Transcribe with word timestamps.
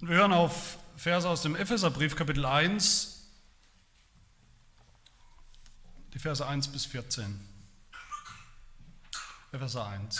Und 0.00 0.08
wir 0.08 0.16
hören 0.16 0.32
auf 0.32 0.78
Verse 0.96 1.28
aus 1.28 1.42
dem 1.42 1.54
Epheserbrief 1.54 2.16
Kapitel 2.16 2.46
1, 2.46 3.28
die 6.14 6.18
Verse 6.18 6.46
1 6.46 6.68
bis 6.68 6.86
14. 6.86 7.38
Epheser 9.52 9.86
1, 9.86 10.18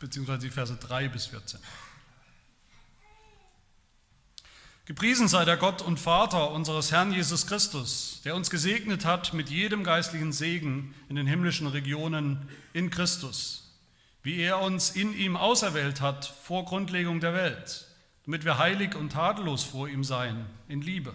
beziehungsweise 0.00 0.38
die 0.38 0.50
Verse 0.50 0.74
3 0.74 1.08
bis 1.08 1.26
14. 1.26 1.60
Gepriesen 4.86 5.28
sei 5.28 5.44
der 5.44 5.58
Gott 5.58 5.82
und 5.82 6.00
Vater 6.00 6.52
unseres 6.52 6.90
Herrn 6.90 7.12
Jesus 7.12 7.46
Christus, 7.46 8.22
der 8.24 8.36
uns 8.36 8.48
gesegnet 8.48 9.04
hat 9.04 9.34
mit 9.34 9.50
jedem 9.50 9.84
geistlichen 9.84 10.32
Segen 10.32 10.94
in 11.10 11.16
den 11.16 11.26
himmlischen 11.26 11.66
Regionen 11.66 12.48
in 12.72 12.88
Christus, 12.88 13.76
wie 14.22 14.40
er 14.40 14.60
uns 14.60 14.92
in 14.92 15.12
ihm 15.12 15.36
auserwählt 15.36 16.00
hat 16.00 16.24
vor 16.24 16.64
Grundlegung 16.64 17.20
der 17.20 17.34
Welt, 17.34 17.87
damit 18.28 18.44
wir 18.44 18.58
heilig 18.58 18.94
und 18.94 19.10
tadellos 19.10 19.64
vor 19.64 19.88
ihm 19.88 20.04
seien 20.04 20.46
in 20.68 20.82
Liebe. 20.82 21.12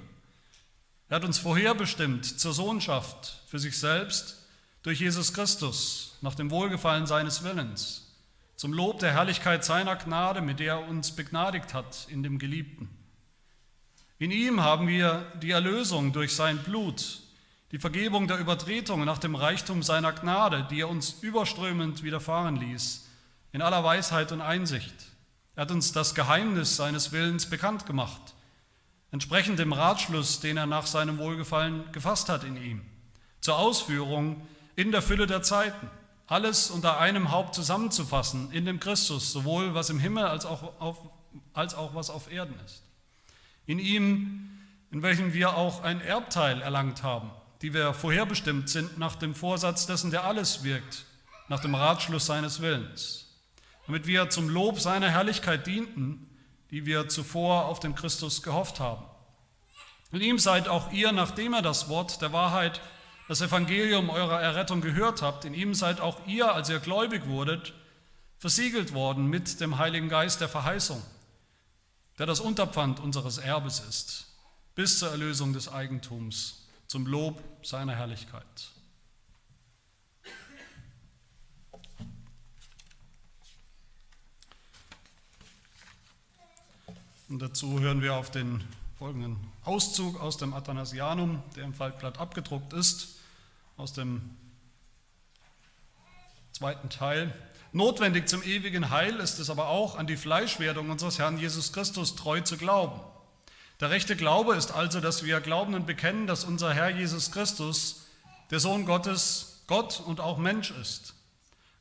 Er 1.08 1.18
hat 1.18 1.24
uns 1.24 1.38
vorherbestimmt 1.38 2.26
zur 2.26 2.52
Sohnschaft 2.52 3.44
für 3.48 3.60
sich 3.60 3.78
selbst 3.78 4.46
durch 4.82 5.00
Jesus 5.00 5.34
Christus 5.34 6.18
nach 6.20 6.36
dem 6.36 6.52
Wohlgefallen 6.52 7.06
seines 7.06 7.46
Willens, 7.46 8.12
zum 8.58 8.74
Lob 8.74 9.00
der 9.00 9.14
Herrlichkeit 9.14 9.64
seiner 9.64 9.96
Gnade, 9.96 10.42
mit 10.42 10.60
der 10.60 10.74
er 10.74 10.90
uns 10.90 11.12
begnadigt 11.12 11.74
hat 11.74 12.08
in 12.10 12.24
dem 12.24 12.40
Geliebten 12.40 12.90
in 14.24 14.32
ihm 14.32 14.62
haben 14.62 14.88
wir 14.88 15.30
die 15.42 15.52
Erlösung 15.52 16.14
durch 16.14 16.34
sein 16.34 16.58
Blut, 16.60 17.20
die 17.74 17.78
Vergebung 17.78 18.26
der 18.26 18.38
Übertretungen 18.38 19.06
nach 19.06 19.18
dem 19.18 19.36
Reichtum 19.36 19.84
seiner 19.84 20.14
Gnade, 20.14 20.66
die 20.72 20.80
er 20.80 20.88
uns 20.88 21.18
überströmend 21.22 22.04
widerfahren 22.04 22.56
ließ, 22.56 23.06
in 23.52 23.62
aller 23.62 23.84
Weisheit 23.84 24.32
und 24.32 24.40
Einsicht. 24.40 24.94
Er 25.56 25.62
hat 25.62 25.72
uns 25.72 25.92
das 25.92 26.16
Geheimnis 26.16 26.76
seines 26.76 27.12
Willens 27.12 27.46
bekannt 27.48 27.86
gemacht, 27.86 28.34
entsprechend 29.12 29.60
dem 29.60 29.74
Ratschluss, 29.74 30.40
den 30.40 30.58
er 30.58 30.66
nach 30.66 30.88
seinem 30.88 31.20
Wohlgefallen 31.20 31.92
gefasst 31.92 32.30
hat 32.30 32.44
in 32.44 32.58
ihm, 32.58 32.82
zur 33.42 33.58
Ausführung 33.58 34.48
in 34.76 34.92
der 34.92 35.04
Fülle 35.04 35.28
der 35.28 35.44
Zeiten, 35.44 35.90
alles 36.26 36.72
unter 36.72 37.00
einem 37.00 37.32
Haupt 37.32 37.54
zusammenzufassen 37.54 38.52
in 38.52 38.66
dem 38.66 38.80
Christus, 38.80 39.32
sowohl 39.32 39.76
was 39.76 39.92
im 39.92 40.00
Himmel 40.00 40.26
als 40.26 40.46
auch, 40.46 40.80
auf, 40.82 40.98
als 41.54 41.76
auch 41.76 41.94
was 41.94 42.10
auf 42.10 42.32
Erden 42.32 42.56
ist. 42.66 42.82
In 43.68 43.78
ihm, 43.78 44.50
in 44.92 45.04
welchem 45.04 45.34
wir 45.34 45.56
auch 45.56 45.84
ein 45.84 46.02
Erbteil 46.02 46.62
erlangt 46.62 47.04
haben, 47.04 47.30
die 47.62 47.74
wir 47.74 47.94
vorherbestimmt 47.94 48.70
sind 48.70 48.98
nach 48.98 49.16
dem 49.16 49.36
Vorsatz 49.36 49.86
dessen, 49.86 50.10
der 50.10 50.24
alles 50.24 50.64
wirkt, 50.64 51.06
nach 51.48 51.60
dem 51.60 51.76
Ratschluss 51.76 52.26
seines 52.26 52.62
Willens, 52.62 53.24
damit 53.86 54.08
wir 54.08 54.30
zum 54.30 54.50
Lob 54.50 54.80
seiner 54.80 55.10
Herrlichkeit 55.10 55.68
dienten, 55.68 56.30
die 56.72 56.86
wir 56.86 57.10
zuvor 57.10 57.66
auf 57.66 57.80
den 57.80 57.96
Christus 57.96 58.42
gehofft 58.44 58.80
haben. 58.80 59.04
In 60.12 60.22
ihm 60.22 60.40
seid 60.40 60.68
auch 60.68 60.92
ihr, 60.92 61.12
nachdem 61.12 61.54
ihr 61.54 61.62
das 61.62 61.90
Wort 61.90 62.22
der 62.22 62.34
Wahrheit, 62.34 62.82
das 63.28 63.42
Evangelium 63.42 64.10
eurer 64.10 64.42
Errettung 64.42 64.82
gehört 64.82 65.22
habt, 65.22 65.46
in 65.46 65.54
ihm 65.54 65.74
seid 65.74 66.02
auch 66.02 66.26
ihr, 66.28 66.54
als 66.54 66.70
ihr 66.70 66.80
gläubig 66.80 67.26
wurdet, 67.28 67.74
versiegelt 68.38 68.94
worden 68.94 69.28
mit 69.28 69.60
dem 69.60 69.78
Heiligen 69.78 70.10
Geist 70.10 70.42
der 70.42 70.50
Verheißung 70.50 71.02
der 72.18 72.26
das 72.26 72.40
Unterpfand 72.40 73.00
unseres 73.00 73.38
Erbes 73.38 73.80
ist, 73.80 74.28
bis 74.76 75.00
zur 75.00 75.10
Erlösung 75.10 75.54
des 75.54 75.72
Eigentums, 75.72 76.68
zum 76.88 77.08
Lob 77.08 77.42
seiner 77.64 77.96
Herrlichkeit. 77.96 78.72
Und 87.30 87.42
dazu 87.42 87.80
hören 87.80 88.02
wir 88.02 88.16
auf 88.16 88.32
den 88.32 88.64
folgenden 89.00 89.38
Auszug 89.64 90.20
aus 90.20 90.38
dem 90.38 90.54
Athanasianum, 90.54 91.42
der 91.56 91.64
im 91.64 91.74
Faltblatt 91.74 92.20
abgedruckt 92.20 92.74
ist, 92.74 93.20
aus 93.78 93.94
dem 93.94 94.22
zweiten 96.52 96.90
Teil 96.90 97.34
Notwendig 97.76 98.30
zum 98.30 98.44
ewigen 98.44 98.92
Heil 98.92 99.16
ist 99.16 99.40
es 99.40 99.50
aber 99.50 99.68
auch, 99.68 99.98
an 99.98 100.06
die 100.06 100.16
Fleischwerdung 100.16 100.92
unseres 100.92 101.18
Herrn 101.18 101.40
Jesus 101.40 101.74
Christus 101.74 102.16
treu 102.16 102.40
zu 102.42 102.56
glauben. 102.56 103.02
Der 103.80 103.90
rechte 103.90 104.16
Glaube 104.16 104.56
ist 104.56 104.72
also, 104.72 105.02
dass 105.02 105.24
wir 105.24 105.42
glauben 105.42 105.74
und 105.74 105.88
bekennen, 105.88 106.28
dass 106.28 106.44
unser 106.44 106.72
Herr 106.72 106.90
Jesus 106.90 107.32
Christus, 107.32 108.06
der 108.52 108.60
Sohn 108.60 108.86
Gottes, 108.86 109.64
Gott 109.66 110.00
und 110.06 110.20
auch 110.20 110.38
Mensch 110.38 110.70
ist. 110.70 111.16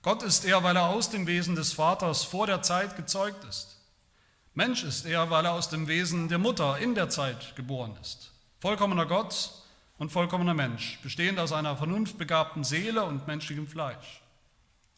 Gott 0.00 0.22
ist 0.22 0.46
er, 0.46 0.62
weil 0.62 0.76
er 0.76 0.86
aus 0.86 1.10
dem 1.10 1.26
Wesen 1.26 1.56
des 1.56 1.74
Vaters 1.74 2.24
vor 2.24 2.46
der 2.46 2.62
Zeit 2.62 2.96
gezeugt 2.96 3.44
ist. 3.44 3.71
Mensch 4.54 4.84
ist 4.84 5.06
er, 5.06 5.30
weil 5.30 5.46
er 5.46 5.52
aus 5.52 5.70
dem 5.70 5.88
Wesen 5.88 6.28
der 6.28 6.36
Mutter 6.36 6.76
in 6.76 6.94
der 6.94 7.08
Zeit 7.08 7.56
geboren 7.56 7.96
ist. 8.02 8.32
Vollkommener 8.60 9.06
Gott 9.06 9.50
und 9.96 10.12
vollkommener 10.12 10.52
Mensch, 10.52 10.98
bestehend 11.02 11.38
aus 11.38 11.52
einer 11.52 11.74
vernunftbegabten 11.74 12.62
Seele 12.62 13.04
und 13.04 13.26
menschlichem 13.26 13.66
Fleisch. 13.66 14.22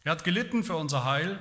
Er 0.02 0.10
hat 0.10 0.24
gelitten 0.24 0.64
für 0.64 0.74
unser 0.74 1.04
Heil, 1.04 1.38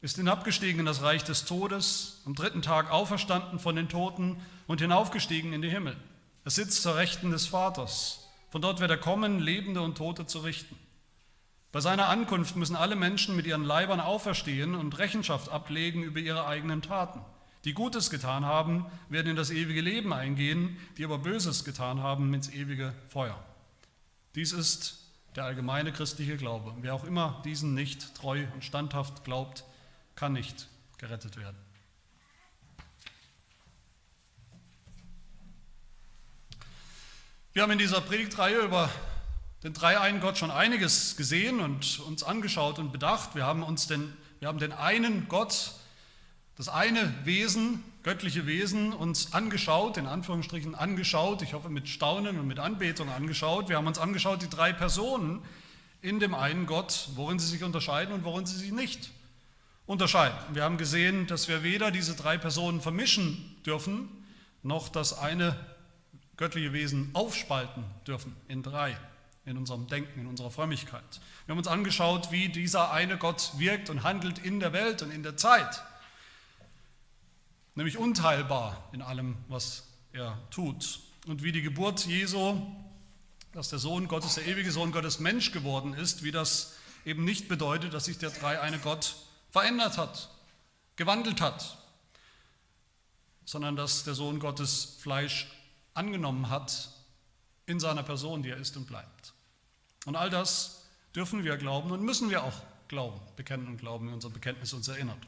ist 0.00 0.16
hinabgestiegen 0.16 0.80
in 0.80 0.86
das 0.86 1.02
Reich 1.02 1.24
des 1.24 1.44
Todes, 1.44 2.22
am 2.24 2.34
dritten 2.34 2.62
Tag 2.62 2.90
auferstanden 2.90 3.58
von 3.58 3.76
den 3.76 3.90
Toten 3.90 4.40
und 4.66 4.80
hinaufgestiegen 4.80 5.52
in 5.52 5.60
die 5.60 5.70
Himmel. 5.70 5.96
Er 6.44 6.50
sitzt 6.50 6.82
zur 6.82 6.96
Rechten 6.96 7.32
des 7.32 7.46
Vaters. 7.46 8.28
Von 8.48 8.62
dort 8.62 8.80
wird 8.80 8.90
er 8.90 8.96
kommen, 8.96 9.40
Lebende 9.40 9.82
und 9.82 9.98
Tote 9.98 10.24
zu 10.24 10.38
richten. 10.38 10.76
Bei 11.70 11.80
seiner 11.80 12.08
Ankunft 12.08 12.56
müssen 12.56 12.76
alle 12.76 12.96
Menschen 12.96 13.36
mit 13.36 13.46
ihren 13.46 13.64
Leibern 13.64 14.00
auferstehen 14.00 14.74
und 14.74 14.98
Rechenschaft 14.98 15.50
ablegen 15.50 16.02
über 16.02 16.18
ihre 16.18 16.46
eigenen 16.46 16.80
Taten. 16.80 17.20
Die 17.64 17.74
Gutes 17.74 18.10
getan 18.10 18.44
haben, 18.44 18.86
werden 19.08 19.28
in 19.30 19.36
das 19.36 19.50
ewige 19.50 19.80
Leben 19.80 20.12
eingehen, 20.12 20.76
die 20.98 21.04
aber 21.04 21.18
Böses 21.18 21.64
getan 21.64 22.00
haben, 22.00 22.34
ins 22.34 22.50
ewige 22.50 22.92
Feuer. 23.08 23.42
Dies 24.34 24.52
ist 24.52 24.98
der 25.36 25.44
allgemeine 25.44 25.92
christliche 25.92 26.36
Glaube. 26.36 26.74
Wer 26.80 26.94
auch 26.94 27.04
immer 27.04 27.40
diesen 27.44 27.74
nicht 27.74 28.14
treu 28.14 28.44
und 28.54 28.64
standhaft 28.64 29.24
glaubt, 29.24 29.64
kann 30.16 30.32
nicht 30.32 30.68
gerettet 30.98 31.36
werden. 31.36 31.56
Wir 37.52 37.62
haben 37.62 37.70
in 37.70 37.78
dieser 37.78 38.00
Predigtreihe 38.00 38.58
über 38.60 38.90
den 39.62 39.74
dreieinen 39.74 40.20
Gott 40.20 40.38
schon 40.38 40.50
einiges 40.50 41.16
gesehen 41.16 41.60
und 41.60 42.00
uns 42.00 42.22
angeschaut 42.22 42.78
und 42.78 42.92
bedacht. 42.92 43.34
Wir 43.34 43.44
haben 43.46 43.62
uns 43.62 43.86
den, 43.86 44.16
wir 44.40 44.48
haben 44.48 44.58
den 44.58 44.72
einen 44.72 45.28
Gott, 45.28 45.74
das 46.56 46.68
eine 46.68 47.12
Wesen 47.24 47.82
göttliche 48.02 48.46
Wesen 48.46 48.92
uns 48.92 49.32
angeschaut, 49.32 49.96
in 49.96 50.06
Anführungsstrichen 50.06 50.74
angeschaut, 50.74 51.42
ich 51.42 51.54
hoffe 51.54 51.68
mit 51.68 51.88
Staunen 51.88 52.38
und 52.38 52.46
mit 52.46 52.58
Anbetung 52.58 53.08
angeschaut. 53.08 53.68
Wir 53.68 53.76
haben 53.76 53.86
uns 53.86 53.98
angeschaut, 53.98 54.42
die 54.42 54.50
drei 54.50 54.72
Personen 54.72 55.40
in 56.00 56.18
dem 56.18 56.34
einen 56.34 56.66
Gott, 56.66 57.10
worin 57.14 57.38
sie 57.38 57.46
sich 57.46 57.62
unterscheiden 57.62 58.12
und 58.12 58.24
worin 58.24 58.44
sie 58.44 58.56
sich 58.56 58.72
nicht 58.72 59.10
unterscheiden. 59.86 60.36
Wir 60.52 60.64
haben 60.64 60.78
gesehen, 60.78 61.28
dass 61.28 61.46
wir 61.46 61.62
weder 61.62 61.90
diese 61.92 62.16
drei 62.16 62.38
Personen 62.38 62.80
vermischen 62.80 63.56
dürfen, 63.64 64.08
noch 64.64 64.88
das 64.88 65.16
eine 65.16 65.56
göttliche 66.36 66.72
Wesen 66.72 67.10
aufspalten 67.12 67.84
dürfen 68.06 68.34
in 68.48 68.64
drei, 68.64 68.96
in 69.44 69.56
unserem 69.56 69.86
Denken, 69.86 70.20
in 70.20 70.26
unserer 70.26 70.50
Frömmigkeit. 70.50 71.20
Wir 71.46 71.52
haben 71.52 71.58
uns 71.58 71.68
angeschaut, 71.68 72.32
wie 72.32 72.48
dieser 72.48 72.90
eine 72.90 73.16
Gott 73.16 73.52
wirkt 73.58 73.90
und 73.90 74.02
handelt 74.02 74.40
in 74.40 74.58
der 74.58 74.72
Welt 74.72 75.02
und 75.02 75.12
in 75.12 75.22
der 75.22 75.36
Zeit 75.36 75.84
nämlich 77.74 77.98
unteilbar 77.98 78.88
in 78.92 79.02
allem, 79.02 79.36
was 79.48 79.84
er 80.12 80.38
tut. 80.50 81.00
Und 81.26 81.42
wie 81.42 81.52
die 81.52 81.62
Geburt 81.62 82.06
Jesu, 82.06 82.60
dass 83.52 83.68
der 83.68 83.78
Sohn 83.78 84.08
Gottes, 84.08 84.34
der 84.34 84.46
ewige 84.46 84.72
Sohn 84.72 84.92
Gottes 84.92 85.20
Mensch 85.20 85.52
geworden 85.52 85.94
ist, 85.94 86.22
wie 86.22 86.32
das 86.32 86.74
eben 87.04 87.24
nicht 87.24 87.48
bedeutet, 87.48 87.94
dass 87.94 88.06
sich 88.06 88.18
der 88.18 88.30
dreieine 88.30 88.78
Gott 88.78 89.16
verändert 89.50 89.98
hat, 89.98 90.30
gewandelt 90.96 91.40
hat, 91.40 91.78
sondern 93.44 93.76
dass 93.76 94.04
der 94.04 94.14
Sohn 94.14 94.40
Gottes 94.40 94.96
Fleisch 95.00 95.50
angenommen 95.94 96.48
hat 96.48 96.90
in 97.66 97.80
seiner 97.80 98.02
Person, 98.02 98.42
die 98.42 98.50
er 98.50 98.56
ist 98.56 98.76
und 98.76 98.86
bleibt. 98.86 99.32
Und 100.06 100.16
all 100.16 100.30
das 100.30 100.84
dürfen 101.14 101.44
wir 101.44 101.56
glauben 101.56 101.90
und 101.90 102.02
müssen 102.02 102.30
wir 102.30 102.42
auch 102.42 102.62
glauben, 102.88 103.20
bekennen 103.36 103.66
und 103.66 103.78
glauben, 103.78 104.08
wie 104.08 104.12
unser 104.12 104.30
Bekenntnis 104.30 104.72
uns 104.72 104.88
erinnert. 104.88 105.18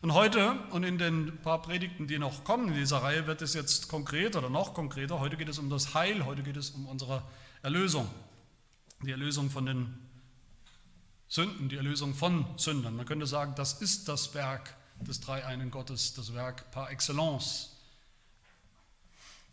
Und 0.00 0.14
heute 0.14 0.52
und 0.70 0.84
in 0.84 0.96
den 0.96 1.38
paar 1.38 1.60
Predigten, 1.60 2.06
die 2.06 2.18
noch 2.20 2.44
kommen 2.44 2.68
in 2.68 2.74
dieser 2.74 2.98
Reihe, 2.98 3.26
wird 3.26 3.42
es 3.42 3.54
jetzt 3.54 3.88
konkret 3.88 4.36
oder 4.36 4.48
noch 4.48 4.72
konkreter. 4.72 5.18
Heute 5.18 5.36
geht 5.36 5.48
es 5.48 5.58
um 5.58 5.70
das 5.70 5.92
Heil, 5.94 6.24
heute 6.24 6.44
geht 6.44 6.56
es 6.56 6.70
um 6.70 6.86
unsere 6.86 7.22
Erlösung. 7.62 8.08
Die 9.02 9.10
Erlösung 9.10 9.50
von 9.50 9.66
den 9.66 9.98
Sünden, 11.26 11.68
die 11.68 11.76
Erlösung 11.76 12.14
von 12.14 12.46
Sündern. 12.56 12.94
Man 12.94 13.06
könnte 13.06 13.26
sagen, 13.26 13.54
das 13.56 13.74
ist 13.74 14.08
das 14.08 14.34
Werk 14.34 14.74
des 15.00 15.20
dreieinen 15.20 15.72
Gottes, 15.72 16.14
das 16.14 16.32
Werk 16.32 16.70
par 16.70 16.90
excellence. 16.90 17.76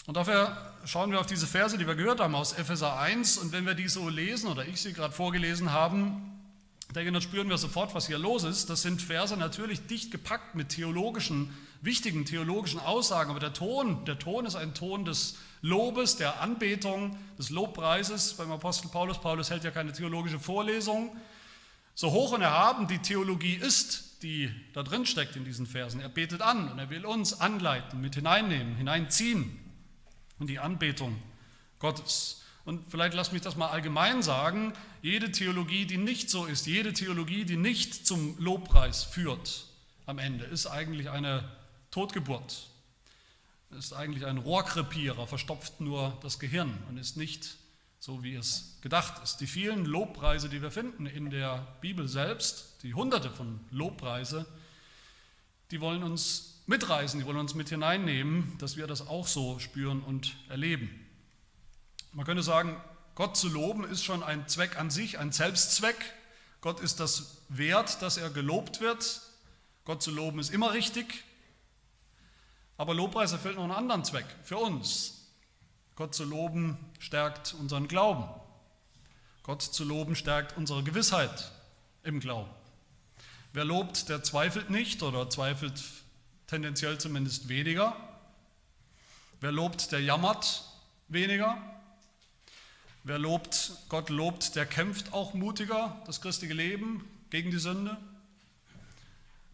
Und 0.06 0.18
dafür 0.18 0.76
schauen 0.86 1.10
wir 1.10 1.20
auf 1.20 1.26
diese 1.26 1.48
Verse, 1.48 1.76
die 1.76 1.88
wir 1.88 1.96
gehört 1.96 2.20
haben 2.20 2.36
aus 2.36 2.54
Epheser 2.54 3.00
1. 3.00 3.40
Und 3.40 3.52
wenn 3.52 3.66
wir 3.66 3.74
die 3.74 3.88
so 3.88 4.10
lesen, 4.10 4.52
oder 4.52 4.64
ich 4.64 4.80
sie 4.80 4.94
gerade 4.94 5.14
vorgelesen 5.14 5.72
haben, 5.72 6.35
denke, 6.94 7.12
dann 7.12 7.22
spüren 7.22 7.50
wir 7.50 7.58
sofort, 7.58 7.96
was 7.96 8.08
hier 8.08 8.18
los 8.18 8.44
ist. 8.44 8.70
Das 8.70 8.82
sind 8.82 9.02
Verse 9.02 9.36
natürlich 9.36 9.88
dicht 9.88 10.12
gepackt 10.12 10.56
mit 10.56 10.70
theologischen, 10.70 11.54
wichtigen 11.82 12.26
theologischen 12.26 12.80
Aussagen, 12.80 13.32
aber 13.32 13.40
der 13.40 13.54
Ton, 13.54 14.06
der 14.06 14.20
Ton 14.20 14.46
ist 14.46 14.56
ein 14.56 14.74
Ton 14.74 15.06
des 15.06 15.38
Lobes, 15.62 16.18
der 16.18 16.42
Anbetung, 16.42 17.18
des 17.38 17.50
Lobpreises 17.50 18.36
beim 18.36 18.52
Apostel 18.52 18.90
Paulus. 18.90 19.20
Paulus 19.20 19.50
hält 19.50 19.64
ja 19.64 19.72
keine 19.72 19.94
theologische 19.94 20.40
Vorlesung. 20.40 21.16
So 21.96 22.12
hoch 22.12 22.34
und 22.34 22.42
erhaben 22.42 22.88
die 22.88 23.00
Theologie 23.00 23.56
ist, 23.56 24.22
die 24.22 24.52
da 24.74 24.84
drin 24.84 25.06
steckt 25.06 25.36
in 25.36 25.46
diesen 25.46 25.66
Versen. 25.66 26.02
Er 26.02 26.10
betet 26.10 26.42
an 26.42 26.72
und 26.72 26.78
er 26.78 26.90
will 26.90 27.06
uns 27.06 27.40
anleiten, 27.40 28.02
mit 28.02 28.16
hineinnehmen, 28.16 28.76
hineinziehen 28.76 29.60
in 30.40 30.48
die 30.48 30.60
Anbetung 30.60 31.18
Gottes. 31.80 32.45
Und 32.66 32.90
vielleicht 32.90 33.14
lass 33.14 33.32
mich 33.32 33.44
das 33.44 33.56
mal 33.56 33.68
allgemein 33.68 34.24
sagen, 34.24 34.74
jede 35.04 35.32
Theologie, 35.32 35.86
die 35.86 35.98
nicht 35.98 36.32
so 36.32 36.46
ist, 36.46 36.66
jede 36.66 36.94
Theologie, 36.94 37.46
die 37.46 37.58
nicht 37.58 38.08
zum 38.08 38.36
Lobpreis 38.40 39.04
führt 39.04 39.68
am 40.08 40.18
Ende, 40.18 40.46
ist 40.46 40.66
eigentlich 40.66 41.12
eine 41.12 41.48
Totgeburt, 41.92 42.68
ist 43.78 43.94
eigentlich 43.94 44.26
ein 44.26 44.40
Rohrkrepierer, 44.40 45.28
verstopft 45.28 45.80
nur 45.80 46.18
das 46.24 46.40
Gehirn 46.40 46.76
und 46.90 46.98
ist 46.98 47.18
nicht 47.18 47.56
so, 48.00 48.24
wie 48.24 48.36
es 48.36 48.80
gedacht 48.82 49.22
ist. 49.24 49.38
Die 49.38 49.48
vielen 49.48 49.86
Lobpreise, 49.86 50.50
die 50.50 50.62
wir 50.62 50.72
finden 50.72 51.06
in 51.06 51.30
der 51.30 51.68
Bibel 51.82 52.08
selbst, 52.08 52.78
die 52.82 52.96
hunderte 52.96 53.30
von 53.30 53.60
Lobpreise, 53.70 54.48
die 55.70 55.82
wollen 55.82 56.02
uns 56.02 56.64
mitreißen, 56.66 57.20
die 57.20 57.26
wollen 57.28 57.38
uns 57.38 57.54
mit 57.54 57.70
hineinnehmen, 57.70 58.58
dass 58.58 58.76
wir 58.76 58.88
das 58.88 59.08
auch 59.08 59.28
so 59.28 59.60
spüren 59.60 60.02
und 60.02 60.36
erleben. 60.50 61.05
Man 62.16 62.26
könnte 62.26 62.44
sagen, 62.44 62.82
Gott 63.16 63.36
zu 63.36 63.50
loben 63.50 63.84
ist 63.84 64.06
schon 64.06 64.24
ein 64.24 64.48
Zweck 64.48 64.80
an 64.80 64.90
sich, 64.90 65.20
ein 65.20 65.34
Selbstzweck. 65.34 65.98
Gott 66.62 66.80
ist 66.80 67.02
das 67.02 67.42
wert, 67.50 68.02
dass 68.02 68.16
er 68.16 68.30
gelobt 68.30 68.80
wird. 68.80 69.22
Gott 69.84 70.02
zu 70.02 70.12
loben 70.12 70.40
ist 70.40 70.50
immer 70.50 70.72
richtig. 70.72 71.26
Aber 72.78 72.94
Lobpreis 72.94 73.34
erfüllt 73.34 73.58
noch 73.58 73.64
einen 73.64 73.74
anderen 73.74 74.06
Zweck 74.06 74.26
für 74.44 74.56
uns. 74.56 75.26
Gott 75.98 76.16
zu 76.16 76.24
loben 76.24 76.78
stärkt 77.00 77.54
unseren 77.54 77.90
Glauben. 77.90 78.30
Gott 79.44 79.62
zu 79.62 79.84
loben 79.84 80.16
stärkt 80.16 80.56
unsere 80.56 80.84
Gewissheit 80.84 81.52
im 82.04 82.22
Glauben. 82.22 82.50
Wer 83.52 83.66
lobt, 83.66 84.08
der 84.08 84.24
zweifelt 84.24 84.70
nicht 84.70 85.04
oder 85.04 85.30
zweifelt 85.30 85.84
tendenziell 86.48 86.98
zumindest 86.98 87.50
weniger. 87.50 87.94
Wer 89.42 89.52
lobt, 89.52 89.92
der 89.92 90.02
jammert 90.02 90.64
weniger. 91.10 91.75
Wer 93.08 93.20
lobt, 93.20 93.72
Gott 93.88 94.10
lobt, 94.10 94.56
der 94.56 94.66
kämpft 94.66 95.14
auch 95.14 95.36
mutiger 95.36 96.02
das 96.08 96.22
christliche 96.22 96.56
Leben 96.56 97.08
gegen 97.30 97.52
die 97.52 97.60
Sünde. 97.60 97.98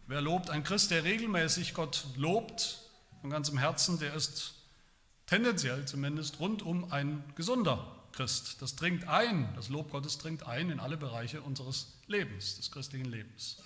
Wer 0.06 0.22
lobt, 0.22 0.48
ein 0.48 0.64
Christ, 0.64 0.90
der 0.90 1.04
regelmäßig 1.04 1.74
Gott 1.74 2.06
lobt, 2.16 2.80
von 3.20 3.28
ganzem 3.28 3.58
Herzen, 3.58 3.98
der 3.98 4.14
ist 4.14 4.54
tendenziell 5.26 5.84
zumindest 5.84 6.40
rundum 6.40 6.90
ein 6.90 7.22
gesunder 7.34 7.94
Christ. 8.12 8.62
Das 8.62 8.74
dringt 8.74 9.06
ein, 9.06 9.52
das 9.54 9.68
Lob 9.68 9.90
Gottes 9.90 10.16
dringt 10.16 10.46
ein 10.46 10.70
in 10.70 10.80
alle 10.80 10.96
Bereiche 10.96 11.42
unseres 11.42 11.92
Lebens, 12.06 12.56
des 12.56 12.70
christlichen 12.70 13.10
Lebens. 13.10 13.58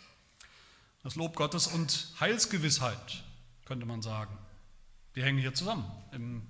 Das 1.04 1.14
Lob 1.14 1.36
Gottes 1.36 1.68
und 1.68 2.08
Heilsgewissheit, 2.18 3.22
könnte 3.66 3.86
man 3.86 4.02
sagen, 4.02 4.36
die 5.14 5.22
hängen 5.22 5.38
hier 5.38 5.54
zusammen 5.54 5.88
im, 6.10 6.42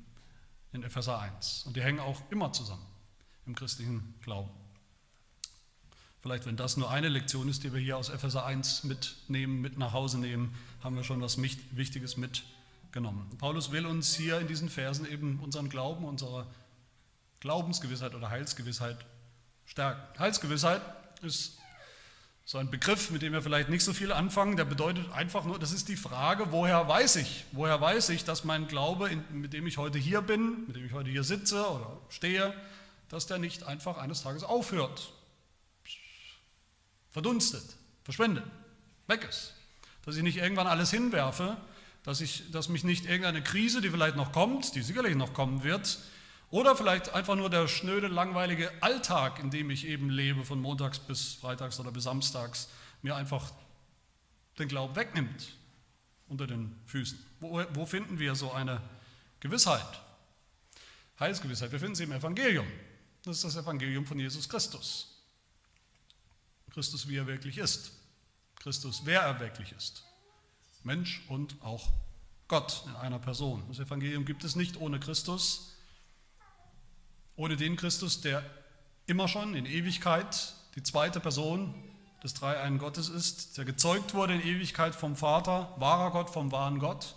in 0.73 0.83
Epheser 0.83 1.19
1 1.19 1.65
und 1.67 1.77
die 1.77 1.83
hängen 1.83 2.01
auch 2.01 2.23
immer 2.31 2.51
zusammen 2.55 2.96
im 3.47 3.55
christlichen 3.55 4.15
Glauben. 4.23 4.51
Vielleicht, 6.21 6.47
wenn 6.47 6.57
das 6.57 6.77
nur 6.77 6.91
eine 6.91 7.09
Lektion 7.09 7.49
ist, 7.49 7.63
die 7.63 7.73
wir 7.73 7.81
hier 7.81 7.97
aus 7.97 8.09
Epheser 8.09 8.45
1 8.45 8.85
mitnehmen, 8.85 9.61
mit 9.61 9.79
nach 9.79 9.93
Hause 9.93 10.19
nehmen, 10.19 10.55
haben 10.83 10.97
wir 10.97 11.05
schon 11.05 11.21
was 11.21 11.41
Wichtiges 11.41 12.17
mitgenommen. 12.17 13.31
Paulus 13.39 13.71
will 13.71 13.87
uns 13.87 14.17
hier 14.17 14.41
in 14.41 14.49
diesen 14.49 14.69
Versen 14.69 15.07
eben 15.07 15.39
unseren 15.41 15.69
Glauben, 15.69 16.05
unsere 16.05 16.47
Glaubensgewissheit 17.41 18.15
oder 18.15 18.31
Heilsgewissheit 18.31 18.97
stärken. 19.67 20.19
Heilsgewissheit 20.19 20.83
ist 21.23 21.59
so 22.45 22.59
ein 22.59 22.71
Begriff, 22.71 23.11
mit 23.11 23.23
dem 23.23 23.33
wir 23.33 23.43
vielleicht 23.43 23.69
nicht 23.69 23.85
so 23.85 23.93
viel 23.93 24.13
anfangen, 24.13 24.57
der 24.57 24.65
bedeutet 24.65 25.11
einfach 25.13 25.45
nur, 25.45 25.59
das 25.59 25.73
ist 25.73 25.89
die 25.89 25.97
Frage, 25.97 26.53
woher 26.53 26.89
weiß 26.89 27.17
ich? 27.17 27.45
Woher 27.53 27.81
weiß 27.81 28.09
ich, 28.11 28.25
dass 28.25 28.45
mein 28.45 28.69
Glaube, 28.69 29.11
mit 29.33 29.53
dem 29.53 29.67
ich 29.67 29.79
heute 29.79 29.99
hier 29.99 30.23
bin, 30.23 30.65
mit 30.67 30.77
dem 30.77 30.87
ich 30.87 30.93
heute 30.93 31.11
hier 31.11 31.25
sitze 31.25 31.69
oder 31.69 32.01
stehe, 32.09 32.55
dass 33.09 33.27
der 33.27 33.39
nicht 33.39 33.65
einfach 33.65 33.99
eines 33.99 34.23
Tages 34.23 34.43
aufhört, 34.43 35.13
verdunstet, 37.11 37.65
verschwindet, 38.05 38.45
weg 39.07 39.25
ist. 39.29 39.55
Dass 40.05 40.17
ich 40.17 40.23
nicht 40.23 40.37
irgendwann 40.39 40.67
alles 40.67 40.91
hinwerfe, 40.91 41.57
dass, 42.03 42.21
ich, 42.21 42.51
dass 42.53 42.69
mich 42.69 42.85
nicht 42.85 43.07
irgendeine 43.07 43.43
Krise, 43.43 43.81
die 43.81 43.91
vielleicht 43.91 44.17
noch 44.17 44.33
kommt, 44.33 44.75
die 44.75 44.83
sicherlich 44.83 45.17
noch 45.17 45.35
kommen 45.35 45.63
wird, 45.63 45.99
oder 46.51 46.77
vielleicht 46.77 47.13
einfach 47.13 47.35
nur 47.35 47.51
der 47.51 47.67
schnöde, 47.67 48.07
langweilige 48.07 48.71
Alltag, 48.81 49.41
in 49.41 49.51
dem 49.51 49.69
ich 49.71 49.87
eben 49.87 50.11
lebe, 50.11 50.45
von 50.45 50.61
montags 50.61 51.01
bis 51.01 51.35
freitags 51.35 51.81
oder 51.81 51.91
bis 51.91 52.05
samstags, 52.05 52.69
mir 53.03 53.17
einfach 53.17 53.53
den 54.59 54.69
Glauben 54.69 54.95
wegnimmt 54.95 55.49
unter 56.29 56.47
den 56.47 56.77
Füßen. 56.87 57.19
Wo, 57.41 57.63
wo 57.75 57.87
finden 57.87 58.19
wir 58.19 58.35
so 58.35 58.53
eine 58.53 58.81
Gewissheit? 59.41 60.01
Heilsgewissheit. 61.19 61.73
Wir 61.73 61.81
finden 61.81 61.95
sie 61.95 62.05
im 62.05 62.13
Evangelium. 62.13 62.67
Das 63.27 63.39
ist 63.39 63.45
das 63.45 63.57
Evangelium 63.57 64.07
von 64.07 64.21
Jesus 64.21 64.49
Christus. 64.49 65.09
Christus, 66.71 67.09
wie 67.09 67.17
er 67.17 67.27
wirklich 67.27 67.59
ist. 67.59 67.91
Christus, 68.61 69.03
wer 69.03 69.21
er 69.23 69.41
wirklich 69.41 69.73
ist. 69.73 70.05
Mensch 70.85 71.25
und 71.27 71.57
auch 71.61 71.91
Gott 72.47 72.85
in 72.87 72.95
einer 72.95 73.19
Person. 73.19 73.65
Das 73.67 73.81
Evangelium 73.81 74.25
gibt 74.27 74.45
es 74.45 74.55
nicht 74.55 74.77
ohne 74.77 75.01
Christus, 75.01 75.73
ohne 77.35 77.57
den 77.57 77.75
Christus, 77.75 78.21
der 78.21 78.49
immer 79.07 79.27
schon 79.27 79.57
in 79.57 79.67
Ewigkeit 79.67 80.55
die 80.77 80.85
zweite 80.85 81.19
Person 81.19 81.75
des 82.23 82.33
Dreieinen 82.35 82.79
Gottes 82.79 83.09
ist, 83.09 83.59
der 83.59 83.65
gezeugt 83.65 84.15
wurde 84.15 84.35
in 84.35 84.41
Ewigkeit 84.41 84.95
vom 84.95 85.17
Vater, 85.17 85.75
wahrer 85.79 86.13
Gott 86.13 86.31
vom 86.31 86.53
wahren 86.53 86.79
Gott. 86.79 87.17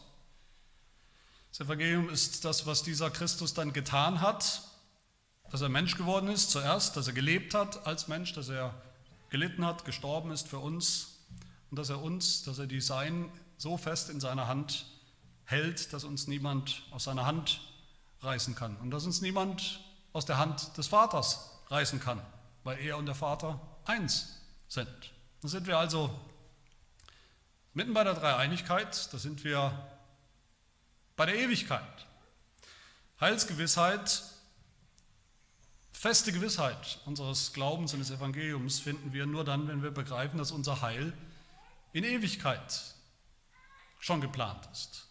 Das 1.52 1.60
Evangelium 1.60 2.10
ist 2.10 2.46
das, 2.46 2.66
was 2.66 2.82
dieser 2.82 3.12
Christus 3.12 3.54
dann 3.54 3.74
getan 3.74 4.22
hat 4.22 4.69
dass 5.52 5.62
er 5.62 5.70
Mensch 5.70 5.98
geworden 5.98 6.30
ist 6.30 6.52
zuerst, 6.52 6.96
dass 6.96 7.08
er 7.08 7.14
gelebt 7.14 7.54
hat 7.54 7.88
als 7.88 8.08
Mensch, 8.08 8.34
dass 8.34 8.50
er 8.50 8.74
gelitten 9.30 9.66
hat, 9.66 9.86
gestorben 9.86 10.32
ist 10.32 10.48
für 10.48 10.60
uns 10.60 11.20
und 11.70 11.80
dass 11.80 11.90
er 11.90 12.02
uns, 12.02 12.44
dass 12.44 12.60
er 12.60 12.68
die 12.68 12.82
Sein 12.82 13.32
so 13.58 13.78
fest 13.78 14.10
in 14.10 14.20
seiner 14.20 14.48
Hand 14.48 14.86
hält, 15.46 15.94
dass 15.94 16.04
uns 16.04 16.28
niemand 16.28 16.84
aus 16.92 17.06
seiner 17.06 17.26
Hand 17.26 17.62
reißen 18.22 18.56
kann 18.56 18.76
und 18.78 18.92
dass 18.92 19.06
uns 19.06 19.22
niemand 19.22 19.80
aus 20.14 20.26
der 20.26 20.38
Hand 20.38 20.78
des 20.78 20.88
Vaters 20.88 21.60
reißen 21.68 22.00
kann, 22.00 22.22
weil 22.64 22.80
er 22.80 22.98
und 22.98 23.06
der 23.06 23.16
Vater 23.16 23.60
eins 23.86 24.40
sind. 24.68 24.90
Dann 25.42 25.50
sind 25.50 25.68
wir 25.68 25.78
also 25.78 26.10
mitten 27.74 27.94
bei 27.94 28.04
der 28.04 28.14
Dreieinigkeit, 28.14 29.12
da 29.14 29.18
sind 29.18 29.44
wir 29.44 29.72
bei 31.16 31.26
der 31.26 31.36
Ewigkeit. 31.36 31.84
Heilsgewissheit 33.20 34.24
Feste 36.00 36.32
Gewissheit 36.32 37.02
unseres 37.04 37.52
Glaubens 37.52 37.92
und 37.92 38.00
des 38.00 38.10
Evangeliums 38.10 38.80
finden 38.80 39.12
wir 39.12 39.26
nur 39.26 39.44
dann, 39.44 39.68
wenn 39.68 39.84
wir 39.84 39.92
begreifen, 39.92 40.38
dass 40.38 40.52
unser 40.52 40.82
Heil 40.82 41.12
in 41.92 42.06
Ewigkeit 42.06 42.96
schon 44.00 44.22
geplant 44.22 44.66
ist 44.72 45.10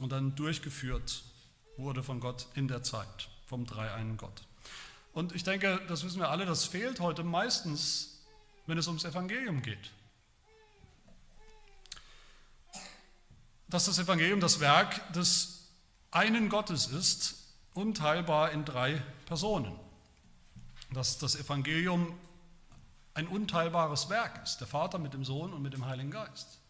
und 0.00 0.12
dann 0.12 0.34
durchgeführt 0.34 1.24
wurde 1.78 2.02
von 2.02 2.20
Gott 2.20 2.46
in 2.52 2.68
der 2.68 2.82
Zeit, 2.82 3.30
vom 3.46 3.64
dreieinen 3.64 4.18
Gott. 4.18 4.42
Und 5.14 5.34
ich 5.34 5.44
denke, 5.44 5.80
das 5.88 6.04
wissen 6.04 6.20
wir 6.20 6.28
alle, 6.28 6.44
das 6.44 6.66
fehlt 6.66 7.00
heute 7.00 7.24
meistens, 7.24 8.20
wenn 8.66 8.76
es 8.76 8.86
ums 8.86 9.04
Evangelium 9.04 9.62
geht. 9.62 9.92
Dass 13.66 13.86
das 13.86 13.98
Evangelium 13.98 14.40
das 14.40 14.60
Werk 14.60 15.10
des 15.14 15.70
einen 16.10 16.50
Gottes 16.50 16.86
ist, 16.86 17.34
unteilbar 17.72 18.52
in 18.52 18.66
drei 18.66 19.02
Personen 19.24 19.87
dass 20.90 21.18
das 21.18 21.36
Evangelium 21.36 22.18
ein 23.14 23.26
unteilbares 23.26 24.08
Werk 24.08 24.42
ist, 24.42 24.58
der 24.58 24.66
Vater 24.66 24.98
mit 24.98 25.12
dem 25.12 25.24
Sohn 25.24 25.52
und 25.52 25.62
mit 25.62 25.72
dem 25.72 25.86
Heiligen 25.86 26.10
Geist. 26.10 26.60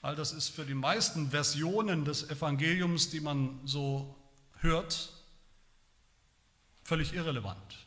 All 0.00 0.14
das 0.14 0.32
ist 0.32 0.48
für 0.48 0.64
die 0.64 0.74
meisten 0.74 1.30
Versionen 1.30 2.04
des 2.04 2.30
Evangeliums, 2.30 3.10
die 3.10 3.20
man 3.20 3.60
so 3.64 4.16
hört, 4.60 5.12
völlig 6.84 7.14
irrelevant. 7.14 7.86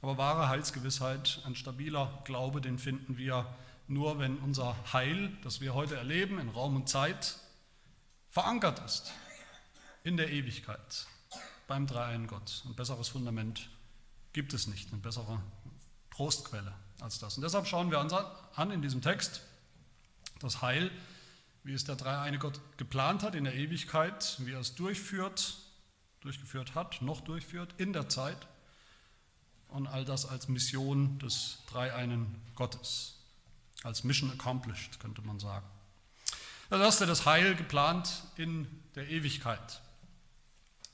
Aber 0.00 0.16
wahre 0.16 0.48
Heilsgewissheit, 0.48 1.40
ein 1.44 1.56
stabiler 1.56 2.22
Glaube, 2.24 2.60
den 2.60 2.78
finden 2.78 3.16
wir 3.16 3.46
nur, 3.88 4.18
wenn 4.18 4.38
unser 4.38 4.76
Heil, 4.92 5.36
das 5.42 5.60
wir 5.60 5.74
heute 5.74 5.96
erleben, 5.96 6.38
in 6.38 6.50
Raum 6.50 6.76
und 6.76 6.88
Zeit, 6.88 7.36
verankert 8.30 8.78
ist 8.84 9.12
in 10.04 10.16
der 10.16 10.30
Ewigkeit 10.30 11.06
beim 11.74 11.88
dreieinen 11.88 12.28
Gott. 12.28 12.62
Ein 12.66 12.76
besseres 12.76 13.08
Fundament 13.08 13.68
gibt 14.32 14.54
es 14.54 14.68
nicht, 14.68 14.92
ein 14.92 15.02
besserer 15.02 15.42
Trostquelle 16.12 16.72
als 17.00 17.18
das. 17.18 17.36
Und 17.36 17.42
deshalb 17.42 17.66
schauen 17.66 17.90
wir 17.90 17.98
uns 17.98 18.12
an 18.12 18.70
in 18.70 18.80
diesem 18.80 19.02
Text 19.02 19.40
das 20.38 20.62
Heil, 20.62 20.92
wie 21.64 21.72
es 21.72 21.82
der 21.82 21.96
dreieine 21.96 22.38
Gott 22.38 22.60
geplant 22.76 23.24
hat 23.24 23.34
in 23.34 23.42
der 23.42 23.56
Ewigkeit, 23.56 24.36
wie 24.44 24.52
er 24.52 24.60
es 24.60 24.76
durchführt, 24.76 25.56
durchgeführt 26.20 26.76
hat, 26.76 27.02
noch 27.02 27.22
durchführt 27.22 27.74
in 27.78 27.92
der 27.92 28.08
Zeit 28.08 28.46
und 29.66 29.88
all 29.88 30.04
das 30.04 30.26
als 30.26 30.46
Mission 30.46 31.18
des 31.18 31.58
dreieinen 31.66 32.40
Gottes, 32.54 33.16
als 33.82 34.04
Mission 34.04 34.30
accomplished, 34.30 35.00
könnte 35.00 35.22
man 35.22 35.40
sagen. 35.40 35.66
Das 36.70 36.80
erste, 36.80 37.06
das 37.06 37.26
Heil 37.26 37.56
geplant 37.56 38.22
in 38.36 38.68
der 38.94 39.08
Ewigkeit. 39.08 39.80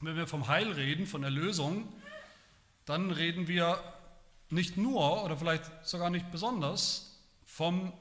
Wenn 0.02 0.16
wir 0.16 0.26
vom 0.26 0.48
Heil 0.48 0.72
reden, 0.72 1.06
von 1.06 1.22
Erlösung, 1.22 1.86
dann 2.86 3.10
reden 3.10 3.48
wir 3.48 3.78
nicht 4.48 4.78
nur 4.78 5.22
oder 5.24 5.36
vielleicht 5.36 5.70
sogar 5.86 6.08
nicht 6.08 6.30
besonders 6.32 7.18
vom 7.44 7.92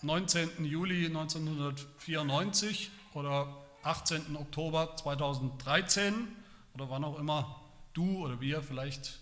19. 0.00 0.64
Juli 0.64 1.04
1994 1.04 2.90
oder 3.12 3.54
18. 3.82 4.36
Oktober 4.36 4.96
2013 4.96 6.28
oder 6.72 6.88
wann 6.88 7.04
auch 7.04 7.18
immer 7.18 7.60
du 7.92 8.24
oder 8.24 8.40
wir 8.40 8.62
vielleicht 8.62 9.18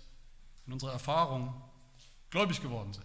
in 0.69 0.75
unserer 0.75 0.93
Erfahrung 0.93 1.61
gläubig 2.31 2.63
geworden 2.63 2.93
sind. 2.93 3.05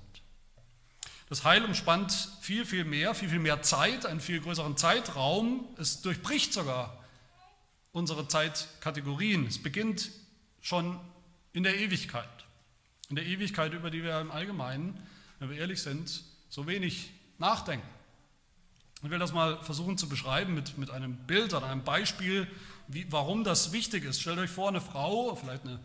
Das 1.28 1.44
Heil 1.44 1.66
umspannt 1.66 2.12
viel, 2.40 2.68
viel 2.68 2.86
mehr, 2.86 3.16
viel, 3.16 3.30
viel 3.30 3.40
mehr 3.40 3.64
Zeit, 3.64 4.06
einen 4.06 4.20
viel 4.20 4.42
größeren 4.42 4.78
Zeitraum. 4.78 5.68
Es 5.78 6.04
durchbricht 6.04 6.54
sogar 6.54 6.99
unsere 7.92 8.28
Zeitkategorien. 8.28 9.46
Es 9.48 9.62
beginnt 9.62 10.12
schon 10.62 11.00
in 11.54 11.64
der 11.64 11.80
Ewigkeit. 11.80 12.28
In 13.10 13.16
der 13.16 13.26
Ewigkeit, 13.26 13.74
über 13.74 13.90
die 13.90 14.04
wir 14.04 14.20
im 14.20 14.32
Allgemeinen, 14.32 15.02
wenn 15.40 15.50
wir 15.50 15.58
ehrlich 15.58 15.82
sind, 15.82 16.24
so 16.50 16.68
wenig 16.68 17.12
nachdenken. 17.38 17.88
Ich 19.02 19.10
will 19.10 19.20
das 19.20 19.32
mal 19.32 19.64
versuchen 19.64 19.98
zu 19.98 20.10
beschreiben 20.10 20.54
mit, 20.54 20.78
mit 20.78 20.92
einem 20.92 21.16
Bild 21.16 21.54
oder 21.54 21.68
einem 21.68 21.84
Beispiel, 21.84 22.48
wie, 22.88 23.10
warum 23.12 23.44
das 23.44 23.72
wichtig 23.72 24.04
ist. 24.04 24.20
Stellt 24.20 24.40
euch 24.40 24.50
vor, 24.50 24.68
eine 24.68 24.82
Frau, 24.82 25.36
vielleicht 25.36 25.64
eine, 25.64 25.80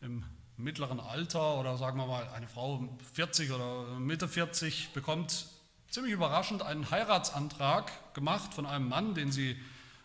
im 0.00 0.24
mittleren 0.56 0.98
Alter 0.98 1.58
oder 1.58 1.76
sagen 1.76 1.98
wir 1.98 2.06
mal 2.06 2.26
eine 2.34 2.48
Frau 2.48 2.88
40 3.12 3.52
oder 3.52 3.98
Mitte 3.98 4.26
40, 4.26 4.90
bekommt 4.94 5.46
ziemlich 5.90 6.14
überraschend 6.14 6.62
einen 6.62 6.90
Heiratsantrag 6.90 8.14
gemacht 8.14 8.54
von 8.54 8.64
einem 8.64 8.88
Mann, 8.88 9.14
den 9.14 9.32
sie 9.32 9.60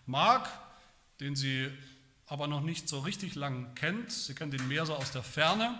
mag, 0.05 0.49
den 1.21 1.35
sie 1.35 1.71
aber 2.25 2.47
noch 2.47 2.61
nicht 2.61 2.89
so 2.89 2.99
richtig 2.99 3.35
lang 3.35 3.75
kennt. 3.75 4.11
Sie 4.11 4.33
kennt 4.33 4.53
ihn 4.53 4.67
mehr 4.67 4.85
so 4.85 4.95
aus 4.95 5.11
der 5.11 5.23
Ferne. 5.23 5.79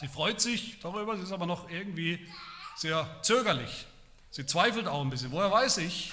Sie 0.00 0.06
freut 0.06 0.40
sich 0.40 0.78
darüber, 0.80 1.16
sie 1.16 1.22
ist 1.22 1.32
aber 1.32 1.46
noch 1.46 1.70
irgendwie 1.70 2.28
sehr 2.76 3.08
zögerlich. 3.22 3.86
Sie 4.30 4.46
zweifelt 4.46 4.86
auch 4.86 5.00
ein 5.00 5.10
bisschen. 5.10 5.32
Woher 5.32 5.50
weiß 5.50 5.78
ich, 5.78 6.12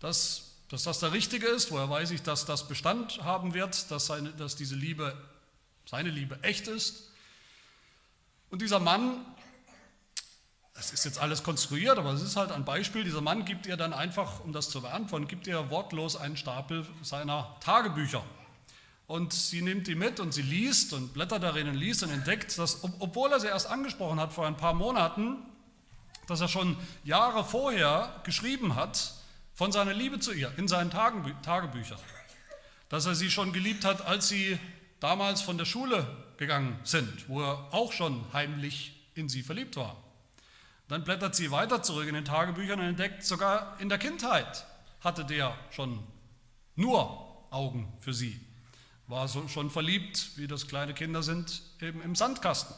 dass, 0.00 0.56
dass 0.68 0.84
das 0.84 1.00
der 1.00 1.12
Richtige 1.12 1.46
ist? 1.46 1.70
Woher 1.70 1.90
weiß 1.90 2.10
ich, 2.12 2.22
dass 2.22 2.46
das 2.46 2.66
Bestand 2.66 3.22
haben 3.22 3.54
wird, 3.54 3.90
dass, 3.90 4.06
seine, 4.06 4.30
dass 4.30 4.56
diese 4.56 4.74
Liebe, 4.74 5.16
seine 5.84 6.08
Liebe 6.08 6.42
echt 6.42 6.66
ist? 6.66 7.10
Und 8.48 8.62
dieser 8.62 8.80
Mann, 8.80 9.24
das 10.74 10.92
ist 10.92 11.04
jetzt 11.04 11.18
alles 11.18 11.42
konstruiert, 11.42 11.98
aber 11.98 12.12
es 12.12 12.22
ist 12.22 12.36
halt 12.36 12.52
ein 12.52 12.64
Beispiel, 12.64 13.04
dieser 13.04 13.20
Mann 13.20 13.44
gibt 13.44 13.66
ihr 13.66 13.76
dann 13.76 13.92
einfach, 13.92 14.40
um 14.44 14.52
das 14.52 14.70
zu 14.70 14.80
beantworten, 14.80 15.28
gibt 15.28 15.46
ihr 15.46 15.70
wortlos 15.70 16.16
einen 16.16 16.36
Stapel 16.36 16.86
seiner 17.02 17.56
Tagebücher. 17.60 18.24
Und 19.06 19.32
sie 19.32 19.60
nimmt 19.60 19.88
die 19.88 19.96
mit 19.96 20.20
und 20.20 20.32
sie 20.32 20.42
liest 20.42 20.92
und 20.92 21.12
blättert 21.12 21.42
darin 21.42 21.68
und 21.68 21.74
liest 21.74 22.04
und 22.04 22.10
entdeckt, 22.10 22.56
dass, 22.58 22.84
obwohl 23.00 23.32
er 23.32 23.40
sie 23.40 23.48
erst 23.48 23.66
angesprochen 23.66 24.20
hat 24.20 24.32
vor 24.32 24.46
ein 24.46 24.56
paar 24.56 24.72
Monaten, 24.72 25.38
dass 26.28 26.40
er 26.40 26.48
schon 26.48 26.76
Jahre 27.02 27.44
vorher 27.44 28.20
geschrieben 28.22 28.76
hat 28.76 29.14
von 29.52 29.72
seiner 29.72 29.92
Liebe 29.92 30.20
zu 30.20 30.32
ihr 30.32 30.56
in 30.56 30.68
seinen 30.68 30.90
Tagebüchern. 30.90 31.98
Dass 32.88 33.06
er 33.06 33.16
sie 33.16 33.30
schon 33.30 33.52
geliebt 33.52 33.84
hat, 33.84 34.06
als 34.06 34.28
sie 34.28 34.58
damals 35.00 35.42
von 35.42 35.58
der 35.58 35.64
Schule 35.64 36.06
gegangen 36.36 36.78
sind, 36.84 37.28
wo 37.28 37.42
er 37.42 37.68
auch 37.72 37.92
schon 37.92 38.24
heimlich 38.32 38.94
in 39.14 39.28
sie 39.28 39.42
verliebt 39.42 39.76
war. 39.76 39.99
Dann 40.90 41.04
blättert 41.04 41.34
sie 41.34 41.50
weiter 41.50 41.82
zurück 41.82 42.06
in 42.06 42.14
den 42.14 42.26
Tagebüchern 42.26 42.80
und 42.80 42.86
entdeckt, 42.86 43.24
sogar 43.24 43.80
in 43.80 43.88
der 43.88 43.96
Kindheit 43.96 44.66
hatte 45.00 45.24
der 45.24 45.56
schon 45.70 46.00
nur 46.76 47.26
Augen 47.50 47.90
für 48.00 48.12
sie 48.12 48.38
war 49.10 49.26
so 49.26 49.46
schon 49.48 49.70
verliebt, 49.70 50.30
wie 50.36 50.46
das 50.46 50.68
kleine 50.68 50.94
Kinder 50.94 51.22
sind, 51.22 51.62
eben 51.82 52.00
im 52.00 52.14
Sandkasten. 52.14 52.74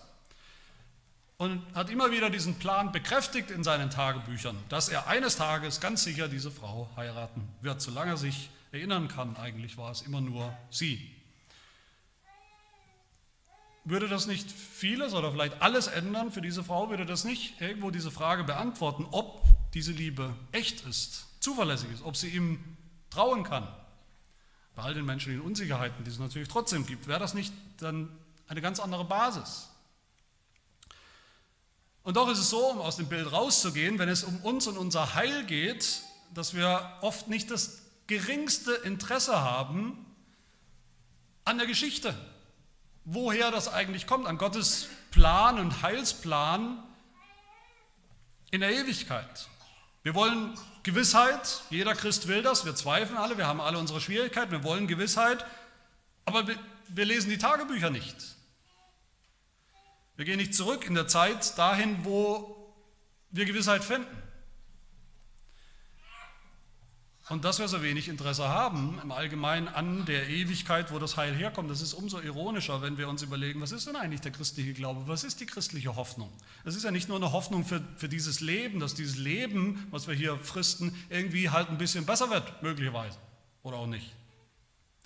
Und 1.37 1.63
hat 1.75 1.91
immer 1.91 2.11
wieder 2.11 2.31
diesen 2.31 2.59
Plan 2.59 2.93
bekräftigt 2.93 3.51
in 3.51 3.65
seinen 3.65 3.91
Tagebüchern, 3.91 4.57
dass 4.69 4.89
er 4.89 5.09
eines 5.09 5.37
Tages 5.37 5.81
ganz 5.81 6.05
sicher 6.05 6.29
diese 6.29 6.51
Frau 6.51 6.89
heiraten 6.97 7.49
wird. 7.61 7.81
Solange 7.81 8.13
er 8.13 8.17
sich 8.17 8.49
erinnern 8.71 9.09
kann, 9.09 9.37
eigentlich 9.37 9.77
war 9.77 9.91
es 9.91 10.03
immer 10.03 10.21
nur 10.21 10.57
sie. 10.71 11.11
Würde 13.85 14.09
das 14.09 14.27
nicht 14.27 14.51
vieles 14.51 15.13
oder 15.13 15.33
vielleicht 15.33 15.61
alles 15.61 15.89
ändern 15.89 16.31
für 16.31 16.41
diese 16.41 16.63
Frau? 16.63 16.91
Würde 16.91 17.07
das 17.07 17.25
nicht 17.25 17.61
irgendwo 17.61 17.91
diese 17.91 18.11
Frage 18.11 18.45
beantworten, 18.45 19.07
ob 19.11 19.43
diese 19.75 19.93
Liebe 19.93 20.35
echt 20.53 20.87
ist, 20.87 21.27
zuverlässig 21.41 21.91
ist, 21.93 22.05
ob 22.05 22.17
sie 22.17 22.29
ihm 22.29 22.63
trauen 23.11 23.43
kann? 23.43 23.67
bei 24.75 24.83
all 24.83 24.95
den 24.95 25.05
menschlichen 25.05 25.43
Unsicherheiten, 25.43 26.05
die 26.05 26.11
es 26.11 26.19
natürlich 26.19 26.49
trotzdem 26.49 26.87
gibt, 26.87 27.07
wäre 27.07 27.21
das 27.21 27.35
nicht 27.35 27.53
dann 27.79 28.09
eine 28.49 28.61
ganz 28.61 28.81
andere 28.81 29.05
Basis? 29.05 29.69
Und 32.03 32.17
doch 32.17 32.29
ist 32.29 32.39
es 32.39 32.51
so, 32.51 32.71
um 32.71 32.81
aus 32.81 32.97
dem 32.97 33.07
Bild 33.07 33.31
rauszugehen, 33.31 33.99
wenn 33.99 34.09
es 34.09 34.25
um 34.25 34.37
uns 34.39 34.67
und 34.67 34.77
unser 34.77 35.15
Heil 35.15 35.45
geht, 35.45 36.03
dass 36.35 36.55
wir 36.55 36.99
oft 37.01 37.29
nicht 37.29 37.51
das 37.51 37.83
geringste 38.07 38.73
Interesse 38.73 39.41
haben 39.41 40.07
an 41.45 41.59
der 41.59 41.67
Geschichte, 41.67 42.15
woher 43.05 43.51
das 43.51 43.69
eigentlich 43.69 44.07
kommt, 44.07 44.27
an 44.27 44.39
Gottes 44.39 44.89
Plan 45.11 45.59
und 45.59 45.83
Heilsplan 45.83 46.83
in 48.51 48.61
der 48.61 48.73
Ewigkeit. 48.73 49.49
Wir 50.03 50.15
wollen 50.15 50.55
Gewissheit, 50.83 51.63
jeder 51.71 51.95
Christ 51.95 52.29
will 52.29 52.43
das, 52.43 52.65
wir 52.65 52.75
zweifeln 52.75 53.19
alle, 53.19 53.39
wir 53.39 53.47
haben 53.47 53.61
alle 53.61 53.79
unsere 53.79 54.01
Schwierigkeiten, 54.01 54.51
wir 54.51 54.65
wollen 54.65 54.87
Gewissheit, 54.89 55.45
aber 56.25 56.47
wir, 56.47 56.59
wir 56.89 57.05
lesen 57.05 57.31
die 57.31 57.39
Tagebücher 57.39 57.91
nicht. 57.91 58.17
Wir 60.17 60.25
gehen 60.25 60.39
nicht 60.39 60.55
zurück 60.55 60.87
in 60.87 60.95
der 60.95 61.09
Zeit 61.09 61.57
dahin, 61.57 62.05
wo 62.05 62.75
wir 63.31 63.45
Gewissheit 63.45 63.83
finden. 63.83 64.22
Und 67.33 67.47
dass 67.47 67.59
wir 67.59 67.67
so 67.67 67.83
wenig 67.83 68.09
Interesse 68.09 68.47
haben 68.47 69.01
im 69.03 69.11
Allgemeinen 69.11 69.67
an 69.67 70.05
der 70.05 70.29
Ewigkeit, 70.29 70.93
wo 70.93 70.99
das 70.99 71.17
Heil 71.17 71.35
herkommt, 71.35 71.71
das 71.71 71.81
ist 71.81 71.95
umso 71.95 72.21
ironischer, 72.21 72.83
wenn 72.83 72.99
wir 72.99 73.09
uns 73.09 73.23
überlegen, 73.23 73.63
was 73.63 73.73
ist 73.73 73.87
denn 73.87 73.97
eigentlich 73.97 74.21
der 74.21 74.33
christliche 74.33 74.75
Glaube? 74.75 75.09
Was 75.09 75.25
ist 75.25 75.41
die 75.41 75.47
christliche 75.47 75.97
Hoffnung? 75.97 76.31
Es 76.67 76.77
ist 76.77 76.83
ja 76.83 76.91
nicht 76.91 77.09
nur 77.09 77.17
eine 77.17 77.33
Hoffnung 77.33 77.65
für, 77.65 77.83
für 77.97 78.11
dieses 78.11 78.41
Leben, 78.41 78.81
dass 78.81 78.93
dieses 78.93 79.17
Leben, 79.17 79.87
was 79.91 80.09
wir 80.09 80.15
hier 80.15 80.37
fristen, 80.41 80.95
irgendwie 81.09 81.49
halt 81.49 81.71
ein 81.71 81.79
bisschen 81.79 82.05
besser 82.05 82.29
wird, 82.29 82.63
möglicherweise. 82.63 83.17
Oder 83.63 83.79
auch 83.79 83.87
nicht. 83.87 84.13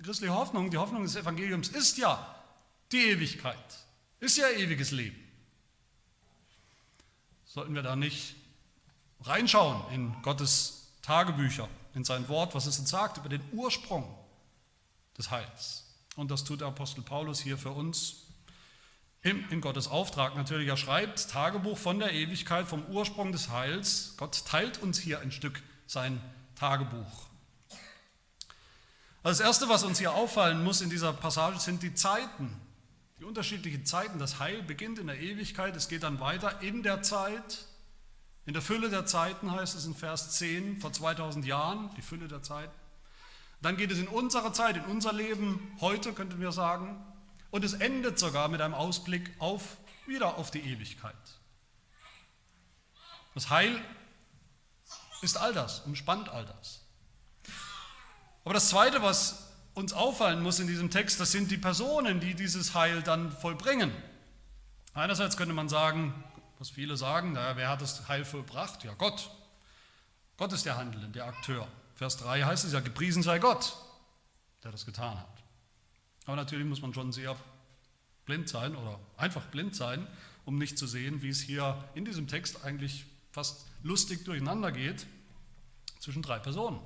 Die 0.00 0.02
christliche 0.02 0.34
Hoffnung, 0.34 0.68
die 0.72 0.78
Hoffnung 0.78 1.04
des 1.04 1.14
Evangeliums 1.14 1.68
ist 1.68 1.96
ja 1.96 2.34
die 2.90 3.02
Ewigkeit, 3.10 3.86
ist 4.18 4.36
ja 4.36 4.48
ewiges 4.48 4.90
Leben. 4.90 5.16
Sollten 7.44 7.72
wir 7.76 7.82
da 7.82 7.94
nicht 7.94 8.34
reinschauen 9.20 9.80
in 9.94 10.12
Gottes 10.22 10.88
Tagebücher? 11.02 11.68
In 11.96 12.04
sein 12.04 12.28
Wort, 12.28 12.54
was 12.54 12.66
es 12.66 12.78
uns 12.78 12.90
sagt 12.90 13.16
über 13.16 13.30
den 13.30 13.40
Ursprung 13.52 14.06
des 15.16 15.30
Heils. 15.30 15.84
Und 16.14 16.30
das 16.30 16.44
tut 16.44 16.60
der 16.60 16.68
Apostel 16.68 17.00
Paulus 17.00 17.40
hier 17.40 17.56
für 17.56 17.70
uns 17.70 18.26
in 19.22 19.60
Gottes 19.62 19.88
Auftrag 19.88 20.36
natürlich. 20.36 20.68
Er 20.68 20.76
schreibt 20.76 21.30
Tagebuch 21.30 21.78
von 21.78 21.98
der 21.98 22.12
Ewigkeit, 22.12 22.68
vom 22.68 22.84
Ursprung 22.86 23.32
des 23.32 23.48
Heils. 23.48 24.14
Gott 24.18 24.44
teilt 24.44 24.82
uns 24.82 24.98
hier 24.98 25.20
ein 25.20 25.32
Stück 25.32 25.62
sein 25.86 26.20
Tagebuch. 26.54 27.26
Also 29.22 29.40
das 29.40 29.40
Erste, 29.40 29.68
was 29.68 29.82
uns 29.82 29.98
hier 29.98 30.12
auffallen 30.12 30.62
muss 30.62 30.82
in 30.82 30.90
dieser 30.90 31.14
Passage, 31.14 31.58
sind 31.58 31.82
die 31.82 31.94
Zeiten, 31.94 32.54
die 33.18 33.24
unterschiedlichen 33.24 33.86
Zeiten. 33.86 34.18
Das 34.18 34.38
Heil 34.38 34.62
beginnt 34.62 34.98
in 34.98 35.06
der 35.06 35.18
Ewigkeit, 35.18 35.74
es 35.74 35.88
geht 35.88 36.02
dann 36.02 36.20
weiter 36.20 36.60
in 36.60 36.82
der 36.82 37.02
Zeit 37.02 37.66
in 38.46 38.52
der 38.52 38.62
Fülle 38.62 38.88
der 38.88 39.06
Zeiten 39.06 39.50
heißt 39.50 39.74
es 39.74 39.86
in 39.86 39.94
Vers 39.94 40.30
10, 40.38 40.80
vor 40.80 40.92
2000 40.92 41.44
Jahren, 41.44 41.90
die 41.96 42.02
Fülle 42.02 42.28
der 42.28 42.42
Zeit. 42.42 42.70
Dann 43.60 43.76
geht 43.76 43.90
es 43.90 43.98
in 43.98 44.06
unsere 44.06 44.52
Zeit, 44.52 44.76
in 44.76 44.84
unser 44.84 45.12
Leben, 45.12 45.76
heute 45.80 46.12
könnten 46.12 46.40
wir 46.40 46.52
sagen. 46.52 47.04
Und 47.50 47.64
es 47.64 47.72
endet 47.72 48.18
sogar 48.18 48.48
mit 48.48 48.60
einem 48.60 48.74
Ausblick 48.74 49.32
auf, 49.40 49.78
wieder 50.06 50.36
auf 50.36 50.52
die 50.52 50.60
Ewigkeit. 50.60 51.14
Das 53.34 53.50
Heil 53.50 53.82
ist 55.22 55.36
all 55.38 55.52
das, 55.52 55.80
umspannt 55.80 56.28
all 56.28 56.44
das. 56.44 56.82
Aber 58.44 58.54
das 58.54 58.68
Zweite, 58.68 59.02
was 59.02 59.50
uns 59.74 59.92
auffallen 59.92 60.40
muss 60.40 60.60
in 60.60 60.68
diesem 60.68 60.90
Text, 60.90 61.18
das 61.18 61.32
sind 61.32 61.50
die 61.50 61.58
Personen, 61.58 62.20
die 62.20 62.34
dieses 62.34 62.74
Heil 62.74 63.02
dann 63.02 63.32
vollbringen. 63.32 63.90
Einerseits 64.94 65.36
könnte 65.36 65.52
man 65.52 65.68
sagen, 65.68 66.14
was 66.58 66.70
viele 66.70 66.96
sagen, 66.96 67.32
naja, 67.32 67.56
wer 67.56 67.68
hat 67.68 67.82
das 67.82 68.08
Heil 68.08 68.24
vollbracht? 68.24 68.84
Ja, 68.84 68.94
Gott. 68.94 69.30
Gott 70.36 70.52
ist 70.52 70.66
der 70.66 70.76
Handelnde, 70.76 71.08
der 71.08 71.26
Akteur. 71.26 71.66
Vers 71.94 72.18
3 72.18 72.42
heißt 72.42 72.64
es 72.64 72.72
ja, 72.72 72.80
gepriesen 72.80 73.22
sei 73.22 73.38
Gott, 73.38 73.76
der 74.62 74.70
das 74.70 74.84
getan 74.84 75.18
hat. 75.18 75.42
Aber 76.26 76.36
natürlich 76.36 76.66
muss 76.66 76.82
man 76.82 76.92
schon 76.92 77.12
sehr 77.12 77.36
blind 78.26 78.48
sein 78.48 78.74
oder 78.76 78.98
einfach 79.16 79.46
blind 79.46 79.74
sein, 79.74 80.06
um 80.44 80.58
nicht 80.58 80.78
zu 80.78 80.86
sehen, 80.86 81.22
wie 81.22 81.28
es 81.28 81.40
hier 81.40 81.82
in 81.94 82.04
diesem 82.04 82.28
Text 82.28 82.64
eigentlich 82.64 83.06
fast 83.32 83.66
lustig 83.82 84.24
durcheinander 84.24 84.72
geht 84.72 85.06
zwischen 86.00 86.22
drei 86.22 86.38
Personen, 86.38 86.80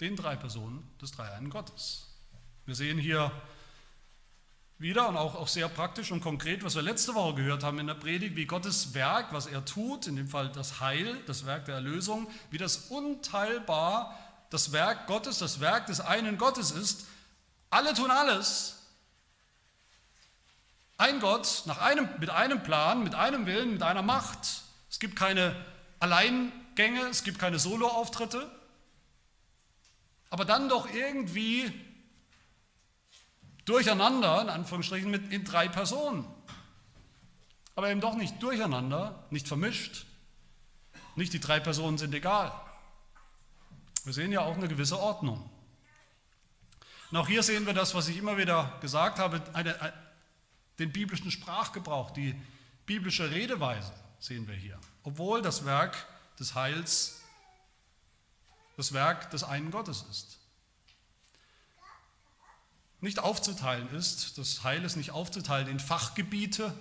den 0.00 0.16
drei 0.16 0.36
Personen 0.36 0.88
des 1.00 1.12
Dreieinen 1.12 1.50
Gottes. 1.50 2.14
Wir 2.66 2.74
sehen 2.74 2.98
hier 2.98 3.32
wieder 4.78 5.08
und 5.08 5.16
auch, 5.16 5.34
auch 5.34 5.48
sehr 5.48 5.68
praktisch 5.68 6.12
und 6.12 6.20
konkret, 6.20 6.62
was 6.62 6.76
wir 6.76 6.82
letzte 6.82 7.14
Woche 7.14 7.34
gehört 7.34 7.64
haben 7.64 7.78
in 7.80 7.88
der 7.88 7.94
Predigt, 7.94 8.36
wie 8.36 8.46
Gottes 8.46 8.94
Werk, 8.94 9.32
was 9.32 9.46
er 9.46 9.64
tut, 9.64 10.06
in 10.06 10.16
dem 10.16 10.28
Fall 10.28 10.50
das 10.50 10.80
Heil, 10.80 11.20
das 11.26 11.46
Werk 11.46 11.64
der 11.64 11.76
Erlösung, 11.76 12.28
wie 12.50 12.58
das 12.58 12.76
unteilbar 12.88 14.16
das 14.50 14.72
Werk 14.72 15.06
Gottes, 15.06 15.38
das 15.38 15.60
Werk 15.60 15.86
des 15.86 16.00
einen 16.00 16.38
Gottes 16.38 16.70
ist. 16.70 17.06
Alle 17.70 17.92
tun 17.92 18.10
alles. 18.10 18.76
Ein 20.96 21.20
Gott 21.20 21.62
nach 21.66 21.78
einem, 21.78 22.08
mit 22.18 22.30
einem 22.30 22.62
Plan, 22.62 23.02
mit 23.02 23.14
einem 23.14 23.46
Willen, 23.46 23.72
mit 23.72 23.82
einer 23.82 24.02
Macht. 24.02 24.62
Es 24.90 24.98
gibt 24.98 25.16
keine 25.16 25.54
Alleingänge, 26.00 27.02
es 27.10 27.24
gibt 27.24 27.38
keine 27.38 27.58
Soloauftritte, 27.58 28.50
aber 30.30 30.44
dann 30.44 30.68
doch 30.68 30.88
irgendwie 30.92 31.72
durcheinander, 33.68 34.42
in 34.42 34.48
Anführungsstrichen, 34.48 35.10
mit 35.10 35.32
in 35.32 35.44
drei 35.44 35.68
Personen. 35.68 36.24
Aber 37.74 37.90
eben 37.90 38.00
doch 38.00 38.14
nicht 38.14 38.42
durcheinander, 38.42 39.24
nicht 39.30 39.46
vermischt. 39.46 40.06
Nicht 41.16 41.32
die 41.32 41.40
drei 41.40 41.60
Personen 41.60 41.98
sind 41.98 42.14
egal. 42.14 42.52
Wir 44.04 44.12
sehen 44.12 44.32
ja 44.32 44.40
auch 44.40 44.56
eine 44.56 44.68
gewisse 44.68 44.98
Ordnung. 44.98 45.48
Und 47.10 47.16
auch 47.16 47.28
hier 47.28 47.42
sehen 47.42 47.66
wir 47.66 47.74
das, 47.74 47.94
was 47.94 48.08
ich 48.08 48.16
immer 48.16 48.36
wieder 48.36 48.78
gesagt 48.80 49.18
habe, 49.18 49.42
eine, 49.52 49.80
eine, 49.80 49.92
den 50.78 50.92
biblischen 50.92 51.30
Sprachgebrauch, 51.30 52.10
die 52.10 52.34
biblische 52.86 53.30
Redeweise 53.30 53.92
sehen 54.18 54.46
wir 54.46 54.54
hier. 54.54 54.78
Obwohl 55.02 55.42
das 55.42 55.64
Werk 55.64 56.06
des 56.38 56.54
Heils 56.54 57.18
das 58.78 58.92
Werk 58.92 59.30
des 59.30 59.42
einen 59.42 59.72
Gottes 59.72 60.04
ist 60.08 60.37
nicht 63.00 63.20
aufzuteilen 63.20 63.88
ist, 63.90 64.38
das 64.38 64.64
Heil 64.64 64.84
ist 64.84 64.96
nicht 64.96 65.12
aufzuteilen 65.12 65.68
in 65.68 65.80
Fachgebiete, 65.80 66.74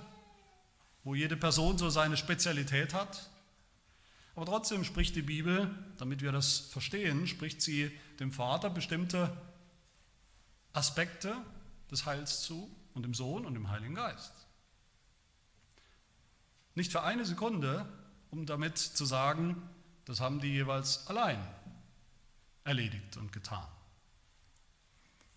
wo 1.04 1.16
jede 1.16 1.38
Person 1.38 1.78
so 1.78 1.90
seine 1.90 2.18
Spezialität 2.18 2.94
hat. 2.94 3.30
Aber 4.36 4.46
trotzdem 4.46 4.84
spricht 4.84 5.16
die 5.16 5.22
Bibel, 5.22 5.74
damit 5.98 6.22
wir 6.22 6.32
das 6.32 6.60
verstehen, 6.60 7.28
spricht 7.28 7.62
sie 7.62 7.92
dem 8.20 8.32
Vater 8.32 8.70
bestimmte 8.70 9.36
Aspekte 10.74 11.36
des 11.90 12.06
Heils 12.06 12.42
zu 12.42 12.70
und 12.94 13.04
dem 13.04 13.14
Sohn 13.14 13.46
und 13.46 13.54
dem 13.54 13.70
Heiligen 13.70 13.96
Geist. 13.96 14.34
Nicht 16.76 16.92
für 16.92 17.04
eine 17.04 17.26
Sekunde, 17.26 17.88
um 18.30 18.46
damit 18.46 18.78
zu 18.78 19.06
sagen, 19.06 19.62
das 20.06 20.20
haben 20.20 20.40
die 20.40 20.50
jeweils 20.52 21.08
allein 21.08 21.40
erledigt 22.64 23.18
und 23.18 23.32
getan. 23.32 23.66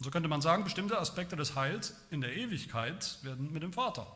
Und 0.01 0.05
so 0.05 0.11
könnte 0.11 0.31
man 0.31 0.41
sagen, 0.41 0.65
bestimmte 0.65 0.99
Aspekte 0.99 1.37
des 1.37 1.57
Heils 1.57 1.95
in 2.09 2.23
der 2.23 2.35
Ewigkeit 2.35 3.19
werden 3.21 3.53
mit 3.53 3.63
dem 3.63 3.75
Vater 3.75 4.07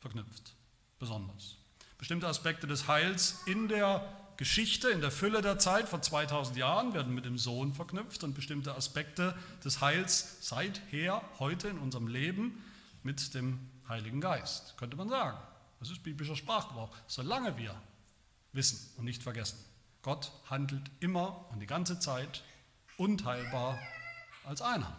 verknüpft, 0.00 0.54
besonders. 0.98 1.58
Bestimmte 1.98 2.26
Aspekte 2.26 2.66
des 2.66 2.88
Heils 2.88 3.42
in 3.44 3.68
der 3.68 4.10
Geschichte, 4.38 4.88
in 4.88 5.02
der 5.02 5.10
Fülle 5.10 5.42
der 5.42 5.58
Zeit 5.58 5.86
vor 5.86 6.00
2000 6.00 6.56
Jahren 6.56 6.94
werden 6.94 7.12
mit 7.12 7.26
dem 7.26 7.36
Sohn 7.36 7.74
verknüpft 7.74 8.24
und 8.24 8.32
bestimmte 8.32 8.74
Aspekte 8.74 9.36
des 9.62 9.82
Heils 9.82 10.38
seither, 10.40 11.20
heute 11.40 11.68
in 11.68 11.76
unserem 11.76 12.08
Leben 12.08 12.64
mit 13.02 13.34
dem 13.34 13.58
Heiligen 13.90 14.22
Geist, 14.22 14.78
könnte 14.78 14.96
man 14.96 15.10
sagen. 15.10 15.36
Das 15.78 15.90
ist 15.90 16.04
biblischer 16.04 16.36
Sprachgebrauch, 16.36 16.88
solange 17.06 17.58
wir 17.58 17.74
wissen 18.54 18.78
und 18.96 19.04
nicht 19.04 19.22
vergessen. 19.22 19.58
Gott 20.00 20.32
handelt 20.48 20.90
immer 21.00 21.44
und 21.50 21.60
die 21.60 21.66
ganze 21.66 21.98
Zeit 21.98 22.42
unteilbar 22.96 23.78
als 24.46 24.62
einer. 24.62 24.92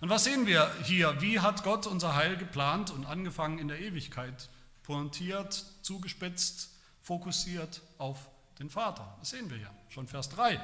Und 0.00 0.08
was 0.10 0.24
sehen 0.24 0.46
wir 0.46 0.70
hier? 0.82 1.20
Wie 1.20 1.40
hat 1.40 1.62
Gott 1.62 1.86
unser 1.86 2.14
Heil 2.14 2.36
geplant 2.36 2.90
und 2.90 3.06
angefangen 3.06 3.58
in 3.58 3.68
der 3.68 3.80
Ewigkeit? 3.80 4.48
Pointiert, 4.82 5.64
zugespitzt, 5.82 6.70
fokussiert 7.00 7.80
auf 7.98 8.28
den 8.58 8.70
Vater. 8.70 9.16
Das 9.20 9.30
sehen 9.30 9.48
wir 9.50 9.56
hier, 9.56 9.70
schon 9.88 10.06
Vers 10.06 10.28
3. 10.30 10.60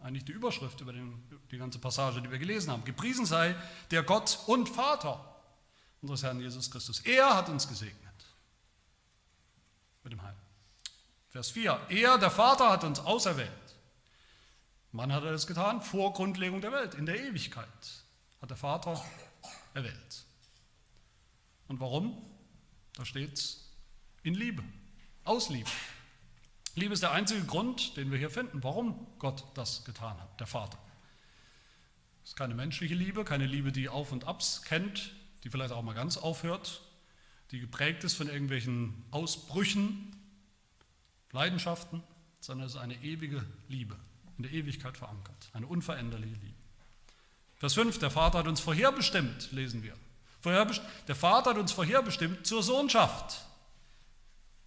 Eigentlich 0.00 0.24
die 0.24 0.32
Überschrift 0.32 0.80
über 0.80 0.92
den, 0.92 1.22
die 1.50 1.58
ganze 1.58 1.78
Passage, 1.78 2.22
die 2.22 2.30
wir 2.30 2.38
gelesen 2.38 2.72
haben. 2.72 2.84
Gepriesen 2.84 3.26
sei 3.26 3.54
der 3.90 4.02
Gott 4.02 4.38
und 4.46 4.68
Vater 4.68 5.22
unseres 6.00 6.22
Herrn 6.22 6.40
Jesus 6.40 6.70
Christus. 6.70 7.00
Er 7.00 7.36
hat 7.36 7.48
uns 7.48 7.68
gesegnet 7.68 8.02
mit 10.02 10.12
dem 10.12 10.22
Heil. 10.22 10.36
Vers 11.28 11.50
4. 11.50 11.78
Er, 11.88 12.18
der 12.18 12.30
Vater, 12.30 12.70
hat 12.70 12.84
uns 12.84 13.00
auserwählt 13.00 13.50
Wann 14.92 15.12
hat 15.12 15.24
er 15.24 15.32
das 15.32 15.46
getan? 15.46 15.80
Vor 15.80 16.12
Grundlegung 16.12 16.60
der 16.60 16.72
Welt, 16.72 16.94
in 16.94 17.06
der 17.06 17.18
Ewigkeit 17.18 17.66
hat 18.40 18.50
der 18.50 18.56
Vater 18.56 19.02
erwählt. 19.74 20.24
Und 21.68 21.80
warum? 21.80 22.22
Da 22.94 23.06
steht 23.06 23.32
es 23.32 23.72
in 24.22 24.34
Liebe, 24.34 24.62
aus 25.24 25.48
Liebe. 25.48 25.70
Liebe 26.74 26.92
ist 26.92 27.02
der 27.02 27.12
einzige 27.12 27.44
Grund, 27.44 27.96
den 27.96 28.10
wir 28.10 28.18
hier 28.18 28.30
finden, 28.30 28.62
warum 28.62 29.06
Gott 29.18 29.44
das 29.54 29.84
getan 29.84 30.20
hat, 30.20 30.40
der 30.40 30.46
Vater. 30.46 30.78
Es 32.22 32.30
ist 32.30 32.36
keine 32.36 32.54
menschliche 32.54 32.94
Liebe, 32.94 33.24
keine 33.24 33.46
Liebe, 33.46 33.72
die 33.72 33.88
Auf 33.88 34.12
und 34.12 34.24
Abs 34.24 34.62
kennt, 34.62 35.12
die 35.42 35.50
vielleicht 35.50 35.72
auch 35.72 35.82
mal 35.82 35.94
ganz 35.94 36.16
aufhört, 36.16 36.82
die 37.50 37.60
geprägt 37.60 38.04
ist 38.04 38.14
von 38.14 38.28
irgendwelchen 38.28 39.04
Ausbrüchen, 39.10 40.16
Leidenschaften, 41.32 42.02
sondern 42.40 42.66
es 42.66 42.74
ist 42.74 42.80
eine 42.80 43.02
ewige 43.02 43.44
Liebe, 43.68 43.96
in 44.36 44.44
der 44.44 44.52
Ewigkeit 44.52 44.96
verankert. 44.96 45.50
Eine 45.52 45.66
unveränderliche 45.66 46.34
Liebe. 46.36 46.54
Vers 47.56 47.74
5, 47.74 47.98
der 47.98 48.10
Vater 48.10 48.38
hat 48.38 48.48
uns 48.48 48.60
vorherbestimmt, 48.60 49.52
lesen 49.52 49.82
wir. 49.82 49.94
Der 50.44 51.14
Vater 51.14 51.50
hat 51.50 51.58
uns 51.58 51.70
vorherbestimmt 51.70 52.44
zur 52.46 52.62
Sohnschaft. 52.62 53.46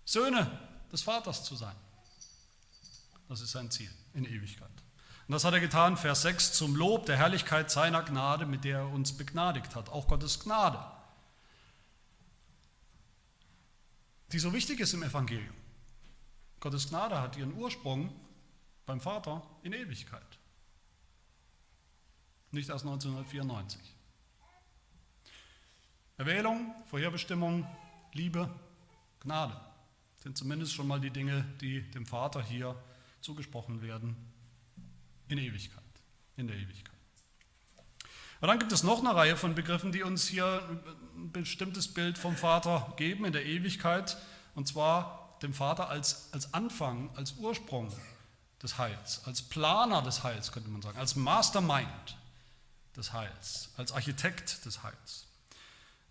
Söhne 0.06 0.50
des 0.92 1.02
Vaters 1.02 1.44
zu 1.44 1.56
sein. 1.56 1.76
Das 3.28 3.42
ist 3.42 3.52
sein 3.52 3.70
Ziel 3.72 3.92
in 4.14 4.26
Ewigkeit. 4.26 4.70
Und 5.28 5.34
das 5.34 5.44
hat 5.44 5.54
er 5.54 5.60
getan, 5.60 5.98
Vers 5.98 6.22
6, 6.22 6.54
zum 6.54 6.76
Lob 6.76 7.08
der 7.08 7.18
Herrlichkeit 7.18 7.72
seiner 7.72 8.04
Gnade, 8.04 8.46
mit 8.46 8.64
der 8.64 8.80
er 8.80 8.90
uns 8.90 9.18
begnadigt 9.18 9.76
hat. 9.76 9.90
Auch 9.90 10.08
Gottes 10.08 10.40
Gnade, 10.40 10.80
die 14.32 14.40
so 14.40 14.54
wichtig 14.54 14.80
ist 14.80 14.94
im 14.94 15.04
Evangelium. 15.04 15.56
Gottes 16.60 16.90
Gnade 16.90 17.20
hat 17.20 17.36
ihren 17.36 17.54
Ursprung 17.56 18.14
beim 18.86 19.02
Vater 19.02 19.42
in 19.64 19.74
Ewigkeit. 19.74 20.22
Nicht 22.52 22.70
erst 22.70 22.86
1994. 22.86 23.82
Erwählung, 26.18 26.74
Vorherbestimmung, 26.86 27.68
Liebe, 28.14 28.50
Gnade 29.20 29.60
sind 30.18 30.38
zumindest 30.38 30.74
schon 30.74 30.88
mal 30.88 31.00
die 31.00 31.10
Dinge, 31.10 31.46
die 31.62 31.82
dem 31.92 32.06
Vater 32.06 32.42
hier 32.42 32.76
zugesprochen 33.22 33.82
werden 33.82 34.16
in 35.28 35.38
Ewigkeit, 35.38 35.84
in 36.38 36.48
der 36.48 36.56
Ewigkeit. 36.56 36.96
Aber 38.38 38.48
dann 38.48 38.60
gibt 38.60 38.72
es 38.72 38.84
noch 38.84 39.00
eine 39.00 39.16
Reihe 39.16 39.38
von 39.38 39.56
Begriffen, 39.56 39.92
die 39.92 40.04
uns 40.04 40.28
hier 40.28 40.62
ein 41.16 41.32
bestimmtes 41.32 41.94
Bild 41.94 42.18
vom 42.18 42.36
Vater 42.36 42.94
geben 42.98 43.26
in 43.26 43.34
der 43.34 43.46
Ewigkeit, 43.46 44.18
und 44.56 44.68
zwar 44.68 45.38
dem 45.42 45.54
Vater 45.54 45.90
als, 45.90 46.32
als 46.34 46.54
Anfang, 46.54 47.10
als 47.16 47.34
Ursprung 47.34 47.92
des 48.66 48.80
Heils, 48.80 49.22
als 49.26 49.44
Planer 49.44 50.02
des 50.02 50.24
Heils 50.24 50.52
könnte 50.52 50.70
man 50.70 50.82
sagen, 50.82 50.98
als 50.98 51.16
Mastermind 51.16 52.18
des 52.98 53.14
Heils, 53.14 53.70
als 53.78 53.92
Architekt 53.92 54.66
des 54.66 54.82
Heils. 54.82 55.28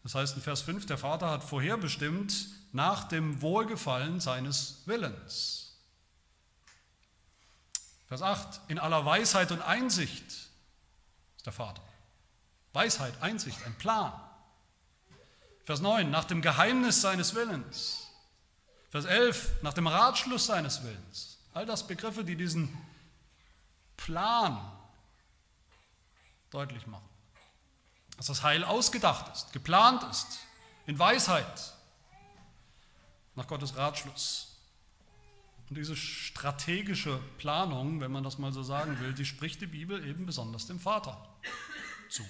Das 0.04 0.14
heißt 0.14 0.36
in 0.36 0.42
Vers 0.42 0.60
5, 0.60 0.86
der 0.86 0.96
Vater 0.96 1.30
hat 1.30 1.42
vorherbestimmt 1.42 2.32
nach 2.72 3.08
dem 3.08 3.42
Wohlgefallen 3.42 4.20
seines 4.20 4.82
Willens. 4.84 5.72
Vers 8.06 8.22
8, 8.22 8.60
in 8.68 8.78
aller 8.78 9.04
Weisheit 9.04 9.50
und 9.50 9.60
Einsicht 9.60 10.26
ist 11.36 11.46
der 11.46 11.52
Vater. 11.52 11.82
Weisheit, 12.72 13.20
Einsicht, 13.20 13.58
ein 13.66 13.74
Plan. 13.78 14.12
Vers 15.64 15.80
9, 15.80 16.08
nach 16.08 16.24
dem 16.24 16.40
Geheimnis 16.40 17.00
seines 17.00 17.34
Willens. 17.34 18.06
Vers 18.90 19.06
11, 19.06 19.62
nach 19.62 19.72
dem 19.72 19.88
Ratschluss 19.88 20.46
seines 20.46 20.84
Willens. 20.84 21.33
All 21.54 21.64
das 21.66 21.86
Begriffe, 21.86 22.24
die 22.24 22.36
diesen 22.36 22.76
Plan 23.96 24.60
deutlich 26.50 26.86
machen. 26.86 27.08
dass 28.16 28.26
das 28.26 28.42
Heil 28.44 28.62
ausgedacht 28.62 29.32
ist, 29.34 29.52
geplant 29.52 30.04
ist, 30.04 30.38
in 30.86 30.98
Weisheit, 30.98 31.74
nach 33.34 33.48
Gottes 33.48 33.76
Ratschluss. 33.76 34.56
Und 35.68 35.76
diese 35.76 35.96
strategische 35.96 37.18
Planung, 37.38 38.00
wenn 38.00 38.12
man 38.12 38.22
das 38.22 38.38
mal 38.38 38.52
so 38.52 38.62
sagen 38.62 39.00
will, 39.00 39.14
die 39.14 39.24
spricht 39.24 39.60
die 39.60 39.66
Bibel 39.66 40.06
eben 40.06 40.26
besonders 40.26 40.66
dem 40.66 40.78
Vater 40.78 41.28
zu. 42.08 42.24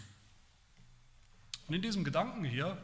Und 1.67 1.75
in 1.75 1.83
diesem 1.83 2.05
Gedanken 2.05 2.45
hier 2.45 2.79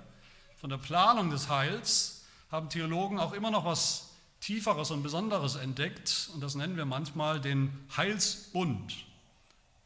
von 0.57 0.69
der 0.69 0.79
Planung 0.79 1.31
des 1.31 1.49
Heils 1.49 2.27
haben 2.51 2.69
Theologen 2.69 3.19
auch 3.19 3.33
immer 3.33 3.51
noch 3.51 3.65
was 3.65 4.10
Tieferes 4.41 4.91
und 4.91 5.03
Besonderes 5.03 5.57
entdeckt. 5.57 6.31
Und 6.35 6.41
das 6.41 6.55
nennen 6.55 6.77
wir 6.77 6.87
manchmal 6.87 7.41
den 7.41 7.73
Heilsbund. 7.97 8.95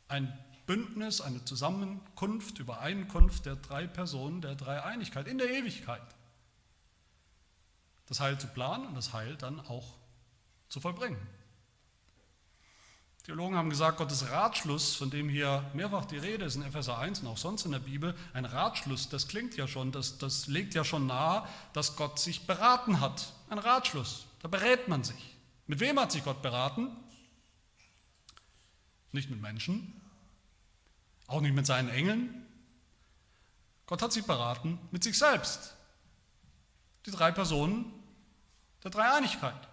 Ein 0.09 0.33
Bündnis, 0.67 1.21
eine 1.21 1.45
Zusammenkunft, 1.45 2.59
Übereinkunft 2.59 3.47
der 3.47 3.57
drei 3.57 3.87
Personen, 3.87 4.41
der 4.41 4.55
Dreieinigkeit 4.55 5.29
in 5.29 5.39
der 5.39 5.51
Ewigkeit. 5.51 6.03
Das 8.07 8.21
Heil 8.21 8.39
zu 8.39 8.47
planen 8.49 8.87
und 8.87 8.95
das 8.95 9.13
Heil 9.13 9.37
dann 9.37 9.61
auch 9.61 9.95
zu 10.69 10.81
vollbringen. 10.81 11.19
Theologen 13.25 13.57
haben 13.57 13.71
gesagt, 13.71 13.97
Gottes 13.97 14.31
Ratschluss, 14.31 14.97
von 14.97 15.09
dem 15.09 15.31
hier 15.31 15.65
mehrfach 15.73 16.05
die 16.05 16.19
Rede 16.19 16.45
ist 16.45 16.57
in 16.57 16.63
Epheser 16.63 16.99
1 16.99 17.21
und 17.21 17.29
auch 17.29 17.39
sonst 17.39 17.65
in 17.65 17.73
der 17.73 17.79
Bibel, 17.79 18.15
ein 18.35 18.45
Ratschluss, 18.45 19.09
das 19.09 19.29
klingt 19.29 19.57
ja 19.57 19.67
schon, 19.67 19.93
das, 19.93 20.19
das 20.19 20.47
legt 20.47 20.75
ja 20.75 20.85
schon 20.85 21.07
nahe, 21.07 21.49
dass 21.73 21.97
Gott 21.97 22.19
sich 22.19 22.47
beraten 22.47 23.01
hat. 23.01 23.33
Ein 23.49 23.59
Ratschluss, 23.59 24.27
da 24.45 24.49
berät 24.49 24.89
man 24.89 25.03
sich. 25.03 25.39
Mit 25.67 25.81
wem 25.81 25.99
hat 25.99 26.13
sich 26.13 26.23
Gott 26.23 26.43
beraten? 26.43 26.95
Nicht 29.11 29.31
mit 29.31 29.41
Menschen, 29.41 29.99
auch 31.27 31.41
nicht 31.41 31.55
mit 31.55 31.65
seinen 31.65 31.89
Engeln. 31.89 32.47
Gott 33.87 34.03
hat 34.03 34.13
sich 34.13 34.27
beraten 34.27 34.79
mit 34.91 35.03
sich 35.03 35.17
selbst. 35.17 35.75
Die 37.07 37.11
drei 37.11 37.33
Personen 37.33 37.91
der 38.83 38.91
Dreieinigkeit. 38.91 39.67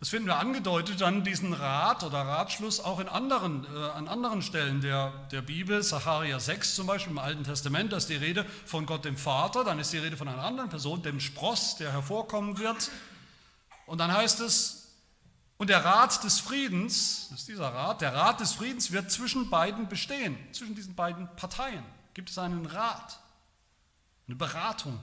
Das 0.00 0.10
finden 0.10 0.28
wir 0.28 0.38
angedeutet 0.38 1.02
an 1.02 1.24
diesen 1.24 1.52
Rat 1.52 2.04
oder 2.04 2.18
Ratschluss 2.20 2.78
auch 2.78 3.00
in 3.00 3.08
anderen, 3.08 3.64
äh, 3.64 3.90
an 3.90 4.06
anderen 4.06 4.42
Stellen 4.42 4.80
der, 4.80 5.12
der 5.32 5.42
Bibel. 5.42 5.82
Sacharja 5.82 6.38
6 6.38 6.76
zum 6.76 6.86
Beispiel 6.86 7.10
im 7.10 7.18
Alten 7.18 7.42
Testament, 7.42 7.92
da 7.92 7.96
ist 7.96 8.08
die 8.08 8.14
Rede 8.14 8.46
von 8.64 8.86
Gott 8.86 9.04
dem 9.04 9.16
Vater, 9.16 9.64
dann 9.64 9.80
ist 9.80 9.92
die 9.92 9.98
Rede 9.98 10.16
von 10.16 10.28
einer 10.28 10.44
anderen 10.44 10.70
Person, 10.70 11.02
dem 11.02 11.18
Spross, 11.18 11.76
der 11.76 11.90
hervorkommen 11.90 12.58
wird. 12.58 12.92
Und 13.86 13.98
dann 13.98 14.12
heißt 14.12 14.38
es, 14.40 14.78
und 15.56 15.68
der 15.68 15.84
Rat 15.84 16.22
des 16.22 16.38
Friedens, 16.38 17.26
das 17.30 17.40
ist 17.40 17.48
dieser 17.48 17.74
Rat, 17.74 18.00
der 18.00 18.14
Rat 18.14 18.38
des 18.38 18.52
Friedens 18.52 18.92
wird 18.92 19.10
zwischen 19.10 19.50
beiden 19.50 19.88
bestehen, 19.88 20.38
zwischen 20.52 20.76
diesen 20.76 20.94
beiden 20.94 21.28
Parteien. 21.34 21.82
Gibt 22.14 22.30
es 22.30 22.38
einen 22.38 22.66
Rat, 22.66 23.18
eine 24.28 24.36
Beratung. 24.36 25.00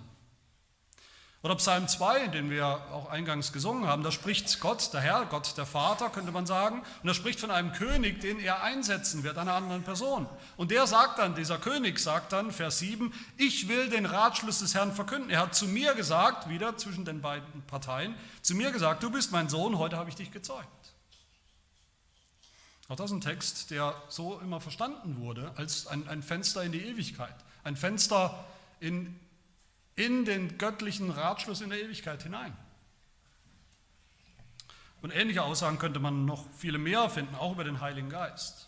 Oder 1.46 1.58
Psalm 1.58 1.88
2, 1.88 2.30
den 2.30 2.50
wir 2.50 2.66
auch 2.66 3.12
eingangs 3.12 3.54
gesungen 3.54 3.86
haben, 3.86 4.02
da 4.02 4.12
spricht 4.12 4.60
Gott, 4.62 4.92
der 4.94 5.02
Herr, 5.02 5.28
Gott 5.28 5.56
der 5.58 5.68
Vater, 5.68 6.10
könnte 6.10 6.32
man 6.32 6.48
sagen, 6.48 6.82
und 7.04 7.08
er 7.08 7.14
spricht 7.14 7.40
von 7.40 7.52
einem 7.52 7.72
König, 7.72 8.20
den 8.20 8.40
er 8.40 8.64
einsetzen 8.64 9.24
wird, 9.24 9.38
einer 9.38 9.54
anderen 9.54 9.84
Person. 9.84 10.26
Und 10.58 10.72
der 10.72 10.88
sagt 10.88 11.20
dann, 11.20 11.36
dieser 11.36 11.60
König 11.60 12.00
sagt 12.00 12.34
dann, 12.34 12.52
Vers 12.52 12.80
7, 12.80 13.14
ich 13.38 13.68
will 13.68 13.90
den 13.90 14.08
Ratschluss 14.08 14.58
des 14.58 14.74
Herrn 14.74 14.92
verkünden. 14.92 15.30
Er 15.30 15.42
hat 15.42 15.54
zu 15.54 15.68
mir 15.68 15.94
gesagt, 15.94 16.50
wieder 16.50 16.78
zwischen 16.78 17.06
den 17.06 17.22
beiden 17.22 17.62
Parteien, 17.68 18.16
zu 18.42 18.56
mir 18.56 18.72
gesagt, 18.72 19.04
du 19.04 19.12
bist 19.12 19.32
mein 19.32 19.48
Sohn, 19.48 19.78
heute 19.78 19.98
habe 19.98 20.10
ich 20.10 20.16
dich 20.16 20.32
gezeugt. 20.32 20.66
Auch 22.88 22.96
das 22.96 23.12
ist 23.12 23.18
ein 23.18 23.22
Text, 23.22 23.70
der 23.70 23.94
so 24.10 24.40
immer 24.40 24.62
verstanden 24.62 25.20
wurde, 25.20 25.52
als 25.58 25.86
ein, 25.86 26.08
ein 26.08 26.24
Fenster 26.24 26.64
in 26.64 26.72
die 26.72 26.82
Ewigkeit, 26.82 27.36
ein 27.64 27.76
Fenster 27.76 28.46
in 28.80 29.20
in 29.96 30.26
den 30.26 30.58
göttlichen 30.58 31.10
Ratschluss 31.10 31.62
in 31.62 31.70
der 31.70 31.82
Ewigkeit 31.82 32.24
hinein. 32.24 32.56
Und 35.02 35.12
ähnliche 35.12 35.44
Aussagen 35.44 35.78
könnte 35.78 36.00
man 36.00 36.26
noch 36.26 36.46
viele 36.58 36.78
mehr 36.78 37.10
finden, 37.10 37.36
auch 37.36 37.54
über 37.54 37.64
den 37.64 37.80
Heiligen 37.80 38.10
Geist. 38.10 38.68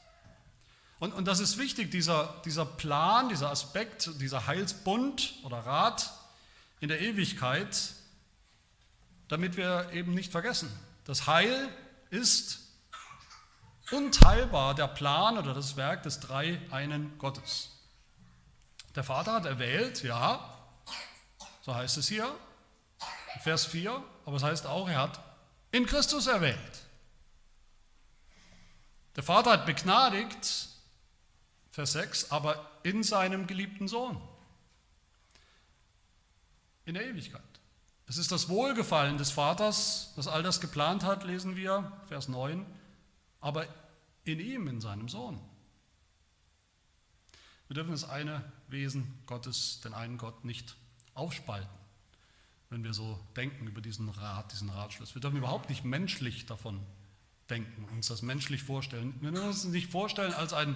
Und, 0.99 1.13
und 1.13 1.25
das 1.25 1.39
ist 1.39 1.57
wichtig, 1.57 1.91
dieser, 1.91 2.41
dieser 2.45 2.65
Plan, 2.65 3.29
dieser 3.29 3.51
Aspekt, 3.51 4.09
dieser 4.19 4.47
Heilsbund 4.47 5.33
oder 5.43 5.59
Rat 5.59 6.11
in 6.79 6.89
der 6.89 7.01
Ewigkeit, 7.01 7.93
damit 9.27 9.57
wir 9.57 9.91
eben 9.93 10.13
nicht 10.13 10.31
vergessen, 10.31 10.71
das 11.05 11.27
Heil 11.27 11.69
ist 12.09 12.59
unteilbar 13.91 14.75
der 14.75 14.87
Plan 14.87 15.37
oder 15.37 15.53
das 15.53 15.75
Werk 15.75 16.03
des 16.03 16.19
drei 16.19 16.59
einen 16.71 17.17
Gottes. 17.17 17.71
Der 18.95 19.03
Vater 19.03 19.33
hat 19.33 19.45
erwählt, 19.45 20.03
ja, 20.03 20.56
so 21.67 21.75
heißt 21.75 21.97
es 21.97 22.07
hier, 22.07 22.33
Vers 23.41 23.65
4, 23.65 24.01
aber 24.25 24.37
es 24.37 24.43
heißt 24.43 24.65
auch, 24.67 24.87
er 24.87 24.99
hat 24.99 25.21
in 25.71 25.85
Christus 25.85 26.25
erwählt. 26.27 26.85
Der 29.17 29.23
Vater 29.23 29.51
hat 29.51 29.65
begnadigt, 29.65 30.69
Vers 31.71 31.91
6, 31.91 32.31
aber 32.31 32.71
in 32.83 33.03
seinem 33.03 33.47
geliebten 33.47 33.89
Sohn. 33.89 34.17
In 36.85 36.93
der 36.93 37.05
Ewigkeit. 37.05 37.41
Es 38.05 38.15
ist 38.15 38.31
das 38.31 38.47
Wohlgefallen 38.47 39.17
des 39.17 39.31
Vaters, 39.31 40.13
das 40.15 40.29
all 40.29 40.43
das 40.43 40.61
geplant 40.61 41.03
hat, 41.03 41.25
lesen 41.25 41.57
wir, 41.57 41.91
Vers 42.07 42.29
9, 42.29 42.65
aber 43.41 43.67
in 44.23 44.39
ihm, 44.39 44.69
in 44.69 44.79
seinem 44.79 45.09
Sohn. 45.09 45.37
Wir 47.67 47.73
dürfen 47.73 47.91
das 47.91 48.07
eine 48.07 48.49
Wesen 48.69 49.21
Gottes, 49.25 49.81
den 49.81 49.93
einen 49.93 50.17
Gott, 50.17 50.45
nicht 50.45 50.77
aufspalten, 51.17 51.69
wenn 52.69 52.83
wir 52.83 52.93
so 52.93 53.19
denken 53.35 53.67
über 53.67 53.81
diesen 53.81 54.09
Rat, 54.09 54.51
diesen 54.51 54.69
Ratschluss. 54.69 55.15
Wir 55.15 55.21
dürfen 55.21 55.37
überhaupt 55.37 55.69
nicht 55.69 55.83
menschlich 55.83 56.45
davon 56.45 56.79
denken, 57.49 57.87
uns 57.93 58.07
das 58.07 58.21
menschlich 58.21 58.63
vorstellen. 58.63 59.15
Wir 59.21 59.31
dürfen 59.31 59.47
uns 59.47 59.63
nicht 59.65 59.91
vorstellen 59.91 60.33
als 60.33 60.53
ein, 60.53 60.75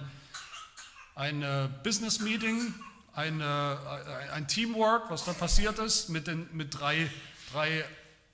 ein 1.14 1.42
äh, 1.42 1.68
Business-Meeting, 1.82 2.74
ein, 3.14 3.40
äh, 3.40 3.44
ein 3.44 4.48
Teamwork, 4.48 5.10
was 5.10 5.24
da 5.24 5.32
passiert 5.32 5.78
ist, 5.78 6.08
mit, 6.08 6.26
den, 6.26 6.48
mit 6.52 6.78
drei, 6.78 7.10
drei 7.52 7.84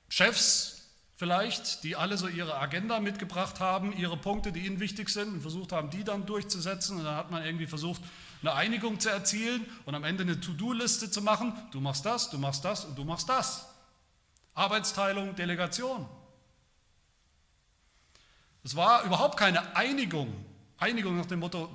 Chefs 0.08 0.78
vielleicht, 1.16 1.82
die 1.82 1.96
alle 1.96 2.16
so 2.16 2.28
ihre 2.28 2.56
Agenda 2.58 3.00
mitgebracht 3.00 3.58
haben, 3.58 3.92
ihre 3.92 4.16
Punkte, 4.16 4.52
die 4.52 4.64
ihnen 4.64 4.78
wichtig 4.78 5.08
sind 5.08 5.34
und 5.34 5.40
versucht 5.40 5.72
haben, 5.72 5.90
die 5.90 6.04
dann 6.04 6.26
durchzusetzen. 6.26 6.98
Und 6.98 7.04
dann 7.04 7.16
hat 7.16 7.32
man 7.32 7.44
irgendwie 7.44 7.66
versucht, 7.66 8.00
eine 8.42 8.54
Einigung 8.54 9.00
zu 9.00 9.08
erzielen 9.08 9.66
und 9.84 9.94
am 9.94 10.04
Ende 10.04 10.22
eine 10.22 10.40
To-Do-Liste 10.40 11.10
zu 11.10 11.22
machen. 11.22 11.52
Du 11.72 11.80
machst 11.80 12.04
das, 12.04 12.30
du 12.30 12.38
machst 12.38 12.64
das 12.64 12.84
und 12.84 12.96
du 12.96 13.04
machst 13.04 13.28
das. 13.28 13.66
Arbeitsteilung, 14.54 15.34
Delegation. 15.34 16.08
Es 18.62 18.76
war 18.76 19.04
überhaupt 19.04 19.38
keine 19.38 19.76
Einigung. 19.76 20.32
Einigung 20.78 21.16
nach 21.16 21.26
dem 21.26 21.40
Motto, 21.40 21.70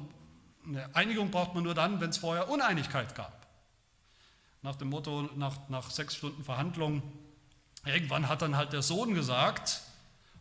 eine 0.65 0.95
Einigung 0.95 1.31
braucht 1.31 1.53
man 1.55 1.63
nur 1.63 1.73
dann, 1.73 1.99
wenn 1.99 2.09
es 2.09 2.17
vorher 2.17 2.49
Uneinigkeit 2.49 3.15
gab. 3.15 3.47
Nach 4.61 4.75
dem 4.75 4.89
Motto, 4.89 5.29
nach, 5.35 5.69
nach 5.69 5.91
sechs 5.91 6.15
Stunden 6.15 6.43
Verhandlungen, 6.43 7.03
irgendwann 7.85 8.29
hat 8.29 8.41
dann 8.41 8.55
halt 8.55 8.71
der 8.71 8.81
Sohn 8.81 9.13
gesagt, 9.13 9.81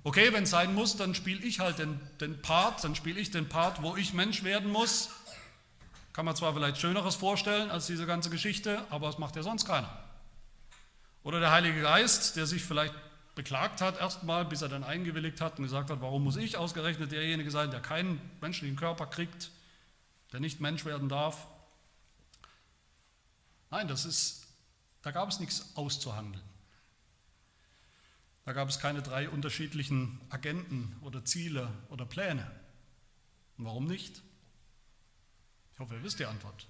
okay, 0.05 0.33
wenn 0.33 0.45
es 0.45 0.51
sein 0.51 0.75
muss, 0.75 0.97
dann 0.97 1.15
spiele 1.15 1.45
ich 1.45 1.59
halt 1.59 1.79
den, 1.79 2.01
den 2.21 2.41
Part, 2.41 2.85
dann 2.85 2.95
spiele 2.95 3.19
ich 3.19 3.33
den 3.33 3.49
Part, 3.49 3.83
wo 3.83 3.97
ich 3.97 4.13
Mensch 4.13 4.45
werden 4.45 4.71
muss 4.71 5.11
kann 6.13 6.25
man 6.25 6.37
zwar 6.37 6.53
vielleicht 6.53 6.79
Schöneres 6.79 7.15
vorstellen 7.15 7.71
als 7.71 7.87
diese 7.87 8.07
ganze 8.07 8.31
Geschichte, 8.31 8.85
aber 8.91 9.09
es 9.09 9.19
macht 9.19 9.37
ja 9.37 9.43
sonst 9.43 9.65
keiner. 9.65 9.91
Oder 11.23 11.41
der 11.41 11.53
Heilige 11.53 11.81
Geist, 11.83 12.37
der 12.37 12.47
sich 12.47 12.63
vielleicht 12.63 12.95
beklagt 13.35 13.81
hat 13.81 13.99
erstmal, 13.99 14.45
bis 14.45 14.63
er 14.63 14.69
dann 14.69 14.85
eingewilligt 14.85 15.41
hat 15.41 15.59
und 15.59 15.65
gesagt 15.65 15.91
hat, 15.91 16.01
warum 16.01 16.25
muss 16.25 16.37
ich 16.37 16.57
ausgerechnet 16.57 17.13
derjenige 17.13 17.51
sein, 17.51 17.71
der 17.71 17.81
keinen 17.81 18.21
menschlichen 18.41 18.77
Körper 18.77 19.07
kriegt, 19.07 19.51
der 20.33 20.41
nicht 20.41 20.61
Mensch 20.61 20.85
werden 20.85 21.09
darf. 21.09 21.47
Nein, 23.71 23.89
das 23.89 24.05
ist, 24.05 24.47
da 25.03 25.13
gab 25.13 25.31
es 25.31 25.41
nichts 25.41 25.77
auszuhandeln. 25.77 26.43
Da 28.45 28.53
gab 28.53 28.69
es 28.69 28.81
keine 28.81 29.03
drei 29.03 29.31
unterschiedlichen 29.31 30.21
Agenten 30.29 30.97
oder 31.01 31.25
Ziele 31.25 31.73
oder 31.89 32.05
Pläne. 32.05 32.51
Und 33.57 33.67
warum 33.67 33.87
nicht? 33.87 34.21
Hoffe, 35.83 35.97
ihr 35.97 36.03
wisst 36.05 36.21
die 36.21 36.27
Antwort. 36.27 36.69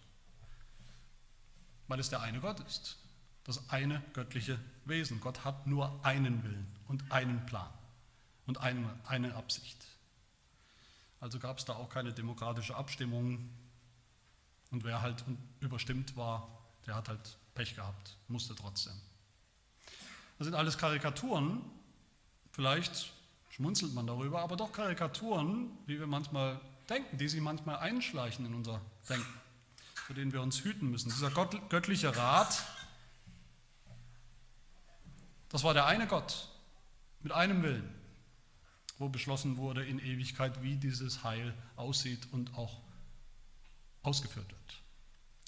Weil 1.86 2.00
es 2.00 2.08
der 2.08 2.22
eine 2.22 2.40
Gott 2.40 2.60
ist. 2.60 2.96
Das 3.44 3.68
eine 3.68 4.02
göttliche 4.14 4.58
Wesen. 4.86 5.20
Gott 5.20 5.44
hat 5.44 5.66
nur 5.66 6.00
einen 6.02 6.42
Willen 6.42 6.66
und 6.88 7.12
einen 7.12 7.44
Plan 7.44 7.68
und 8.46 8.56
eine, 8.56 8.88
eine 9.06 9.34
Absicht. 9.34 9.76
Also 11.20 11.38
gab 11.38 11.58
es 11.58 11.66
da 11.66 11.74
auch 11.74 11.90
keine 11.90 12.14
demokratische 12.14 12.74
Abstimmung. 12.74 13.50
Und 14.70 14.82
wer 14.82 15.02
halt 15.02 15.22
überstimmt 15.60 16.16
war, 16.16 16.48
der 16.86 16.94
hat 16.94 17.10
halt 17.10 17.36
Pech 17.54 17.74
gehabt, 17.74 18.16
musste 18.28 18.54
trotzdem. 18.54 18.98
Das 20.38 20.46
sind 20.46 20.54
alles 20.54 20.78
Karikaturen. 20.78 21.60
Vielleicht 22.52 23.12
schmunzelt 23.50 23.92
man 23.92 24.06
darüber, 24.06 24.40
aber 24.40 24.56
doch 24.56 24.72
Karikaturen, 24.72 25.70
wie 25.84 25.98
wir 25.98 26.06
manchmal 26.06 26.58
denken, 26.88 27.18
die 27.18 27.28
sich 27.28 27.40
manchmal 27.40 27.78
einschleichen 27.78 28.46
in 28.46 28.54
unser 28.54 28.80
Denken. 29.08 29.40
für 30.06 30.14
den 30.14 30.32
wir 30.32 30.42
uns 30.42 30.64
hüten 30.64 30.90
müssen. 30.90 31.10
Dieser 31.10 31.30
göttliche 31.30 32.14
Rat, 32.14 32.64
das 35.48 35.62
war 35.62 35.74
der 35.74 35.86
eine 35.86 36.06
Gott 36.06 36.48
mit 37.20 37.32
einem 37.32 37.62
Willen, 37.62 37.94
wo 38.98 39.08
beschlossen 39.08 39.56
wurde 39.56 39.84
in 39.84 39.98
Ewigkeit, 39.98 40.62
wie 40.62 40.76
dieses 40.76 41.24
Heil 41.24 41.54
aussieht 41.76 42.28
und 42.32 42.54
auch 42.54 42.80
ausgeführt 44.02 44.50
wird. 44.50 44.82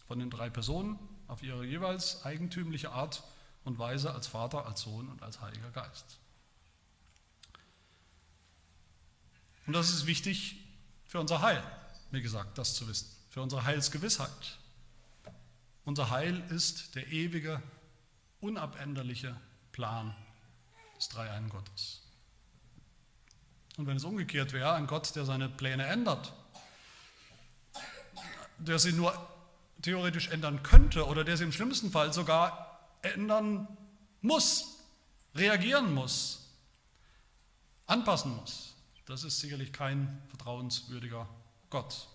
Von 0.07 0.19
den 0.19 0.31
drei 0.31 0.51
Personen 0.51 0.99
auf 1.27 1.43
ihre 1.43 1.65
jeweils 1.65 2.25
eigentümliche 2.25 2.93
Art 2.93 3.25
und 3.65 3.79
Weise 3.79 4.15
als 4.15 4.29
Vater, 4.29 4.67
als 4.67 4.83
Sohn 4.83 5.09
und 5.09 5.23
als 5.23 5.41
Heiliger 5.41 5.71
Geist. 5.71 6.19
Und 9.67 9.73
das 9.73 9.91
ist 9.91 10.07
wichtig 10.07 10.64
für 11.15 11.21
unser 11.21 11.43
Heil, 11.43 11.63
wie 12.11 12.23
gesagt, 12.23 12.59
das 12.59 12.75
zu 12.75 12.89
wissen, 12.89 13.09
für 13.31 13.41
unsere 13.41 13.63
Heilsgewissheit. 13.63 14.59
Unser 15.85 16.11
Heil 16.11 16.43
ist 16.51 16.97
der 16.97 17.07
ewige, 17.07 17.63
unabänderliche 18.41 19.37
Plan 19.71 20.13
des 20.97 21.09
Dreieinen 21.11 21.51
Gottes. 21.51 22.03
Und 23.77 23.87
wenn 23.87 23.97
es 23.97 24.03
umgekehrt 24.03 24.53
wäre, 24.53 24.73
ein 24.73 24.89
Gott, 24.89 25.15
der 25.15 25.25
seine 25.25 25.49
Pläne 25.49 25.87
ändert, 25.87 26.33
der 28.59 28.81
sie 28.81 28.93
nur 28.93 29.15
theoretisch 29.83 30.27
ändern 30.31 30.65
könnte 30.65 31.07
oder 31.07 31.23
der 31.23 31.37
sie 31.37 31.45
im 31.45 31.53
schlimmsten 31.53 31.93
Fall 31.93 32.13
sogar 32.13 32.89
ändern 33.03 33.69
muss, 34.21 34.81
reagieren 35.37 35.95
muss, 35.95 36.41
anpassen 37.87 38.35
muss, 38.35 38.74
das 39.07 39.25
ist 39.25 39.41
sicherlich 39.41 39.73
kein 39.73 40.23
vertrauenswürdiger 40.29 41.29
Gott. 41.71 42.09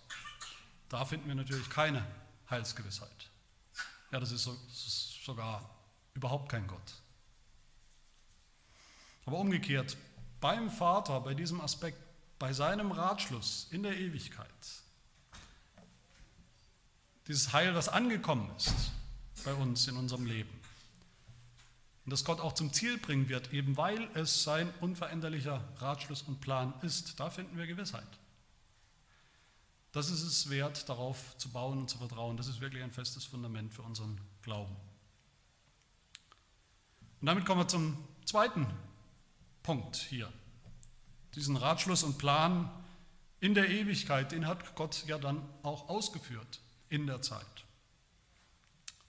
Da 0.88 1.04
finden 1.04 1.28
wir 1.28 1.34
natürlich 1.34 1.68
keine 1.70 2.04
Heilsgewissheit. 2.48 3.30
Ja, 4.10 4.18
das 4.18 4.32
ist, 4.32 4.42
so, 4.42 4.56
das 4.68 4.86
ist 4.86 5.24
sogar 5.24 5.70
überhaupt 6.14 6.50
kein 6.50 6.66
Gott. 6.66 6.94
Aber 9.24 9.38
umgekehrt, 9.38 9.96
beim 10.40 10.70
Vater, 10.70 11.20
bei 11.20 11.34
diesem 11.34 11.60
Aspekt, 11.60 11.98
bei 12.38 12.52
seinem 12.52 12.90
Ratschluss 12.90 13.68
in 13.70 13.82
der 13.82 13.96
Ewigkeit, 13.96 14.48
dieses 17.28 17.52
Heil, 17.52 17.72
das 17.72 17.88
angekommen 17.88 18.50
ist 18.56 18.90
bei 19.44 19.54
uns 19.54 19.86
in 19.86 19.96
unserem 19.96 20.26
Leben 20.26 20.59
und 22.04 22.10
das 22.10 22.24
Gott 22.24 22.40
auch 22.40 22.54
zum 22.54 22.72
Ziel 22.72 22.98
bringen 22.98 23.28
wird, 23.28 23.52
eben 23.52 23.76
weil 23.76 24.08
es 24.14 24.42
sein 24.42 24.72
unveränderlicher 24.80 25.62
Ratschluss 25.76 26.22
und 26.22 26.40
Plan 26.40 26.74
ist, 26.82 27.20
da 27.20 27.30
finden 27.30 27.56
wir 27.56 27.66
Gewissheit. 27.66 28.08
Das 29.92 30.08
ist 30.08 30.22
es 30.22 30.50
wert, 30.50 30.88
darauf 30.88 31.36
zu 31.36 31.50
bauen 31.50 31.78
und 31.78 31.90
zu 31.90 31.98
vertrauen. 31.98 32.36
Das 32.36 32.46
ist 32.46 32.60
wirklich 32.60 32.82
ein 32.82 32.92
festes 32.92 33.24
Fundament 33.24 33.74
für 33.74 33.82
unseren 33.82 34.20
Glauben. 34.42 34.76
Und 37.20 37.26
damit 37.26 37.44
kommen 37.44 37.60
wir 37.60 37.68
zum 37.68 37.96
zweiten 38.24 38.66
Punkt 39.62 39.96
hier. 39.96 40.32
Diesen 41.34 41.56
Ratschluss 41.56 42.02
und 42.02 42.18
Plan 42.18 42.70
in 43.40 43.54
der 43.54 43.68
Ewigkeit, 43.68 44.32
den 44.32 44.46
hat 44.46 44.74
Gott 44.74 45.04
ja 45.06 45.18
dann 45.18 45.42
auch 45.62 45.88
ausgeführt 45.88 46.60
in 46.88 47.06
der 47.06 47.20
Zeit. 47.20 47.64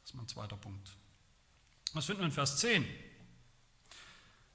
Das 0.02 0.12
ist 0.12 0.16
mein 0.16 0.28
zweiter 0.28 0.58
Punkt. 0.58 0.98
Das 1.94 2.06
finden 2.06 2.22
wir 2.22 2.28
in 2.28 2.32
Vers 2.32 2.58
10. 2.58 2.86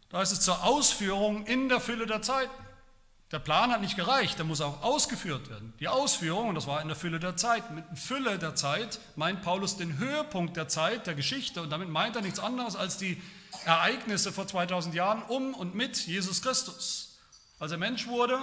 Da 0.09 0.22
ist 0.22 0.33
es 0.33 0.40
zur 0.40 0.64
Ausführung 0.64 1.44
in 1.46 1.68
der 1.68 1.81
Fülle 1.81 2.07
der 2.07 2.22
Zeiten. 2.22 2.53
Der 3.33 3.40
Plan 3.40 3.72
hat 3.72 3.81
nicht 3.81 3.96
gereicht, 3.96 4.38
der 4.38 4.44
muss 4.44 4.61
auch 4.61 4.83
ausgeführt 4.83 5.51
werden. 5.51 5.75
Die 5.81 5.88
Ausführung, 5.88 6.49
und 6.49 6.55
das 6.55 6.68
war 6.68 6.81
in 6.81 6.87
der 6.87 6.96
Fülle 6.96 7.18
der 7.18 7.37
Zeit, 7.37 7.72
mit 7.72 7.85
Fülle 7.99 8.38
der 8.38 8.55
Zeit 8.55 9.01
meint 9.16 9.42
Paulus 9.42 9.77
den 9.77 9.99
Höhepunkt 9.99 10.57
der 10.57 10.68
Zeit, 10.68 11.09
der 11.09 11.16
Geschichte, 11.16 11.61
und 11.61 11.70
damit 11.70 11.88
meint 11.88 12.14
er 12.14 12.22
nichts 12.22 12.38
anderes 12.38 12.77
als 12.77 12.99
die 12.99 13.20
Ereignisse 13.64 14.33
vor 14.33 14.46
2000 14.46 14.94
Jahren 14.94 15.22
um 15.22 15.55
und 15.55 15.75
mit 15.75 16.07
Jesus 16.07 16.40
Christus. 16.40 17.18
Als 17.59 17.72
er 17.72 17.79
Mensch 17.79 18.07
wurde, 18.07 18.38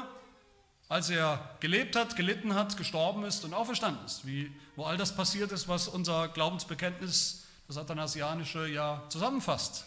als 0.89 1.09
er 1.09 1.55
gelebt 1.61 1.95
hat, 1.95 2.17
gelitten 2.17 2.53
hat, 2.53 2.75
gestorben 2.75 3.23
ist 3.23 3.45
und 3.45 3.53
auferstanden 3.53 4.05
ist, 4.05 4.27
wie, 4.27 4.53
wo 4.75 4.83
all 4.83 4.97
das 4.97 5.15
passiert 5.15 5.53
ist, 5.53 5.69
was 5.69 5.87
unser 5.87 6.27
Glaubensbekenntnis, 6.27 7.42
das 7.67 7.77
athanasianische, 7.77 8.67
ja 8.67 9.03
zusammenfasst. 9.09 9.85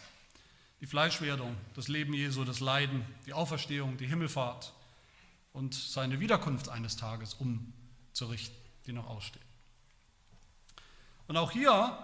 Die 0.81 0.85
Fleischwerdung, 0.85 1.55
das 1.75 1.87
Leben 1.87 2.13
Jesu, 2.13 2.43
das 2.43 2.59
Leiden, 2.59 3.05
die 3.25 3.33
Auferstehung, 3.33 3.97
die 3.97 4.05
Himmelfahrt 4.05 4.73
und 5.53 5.73
seine 5.73 6.19
Wiederkunft 6.19 6.69
eines 6.69 6.97
Tages 6.97 7.33
umzurichten, 7.33 8.55
die 8.85 8.93
noch 8.93 9.07
aussteht. 9.07 9.41
Und 11.27 11.35
auch 11.37 11.51
hier 11.51 11.97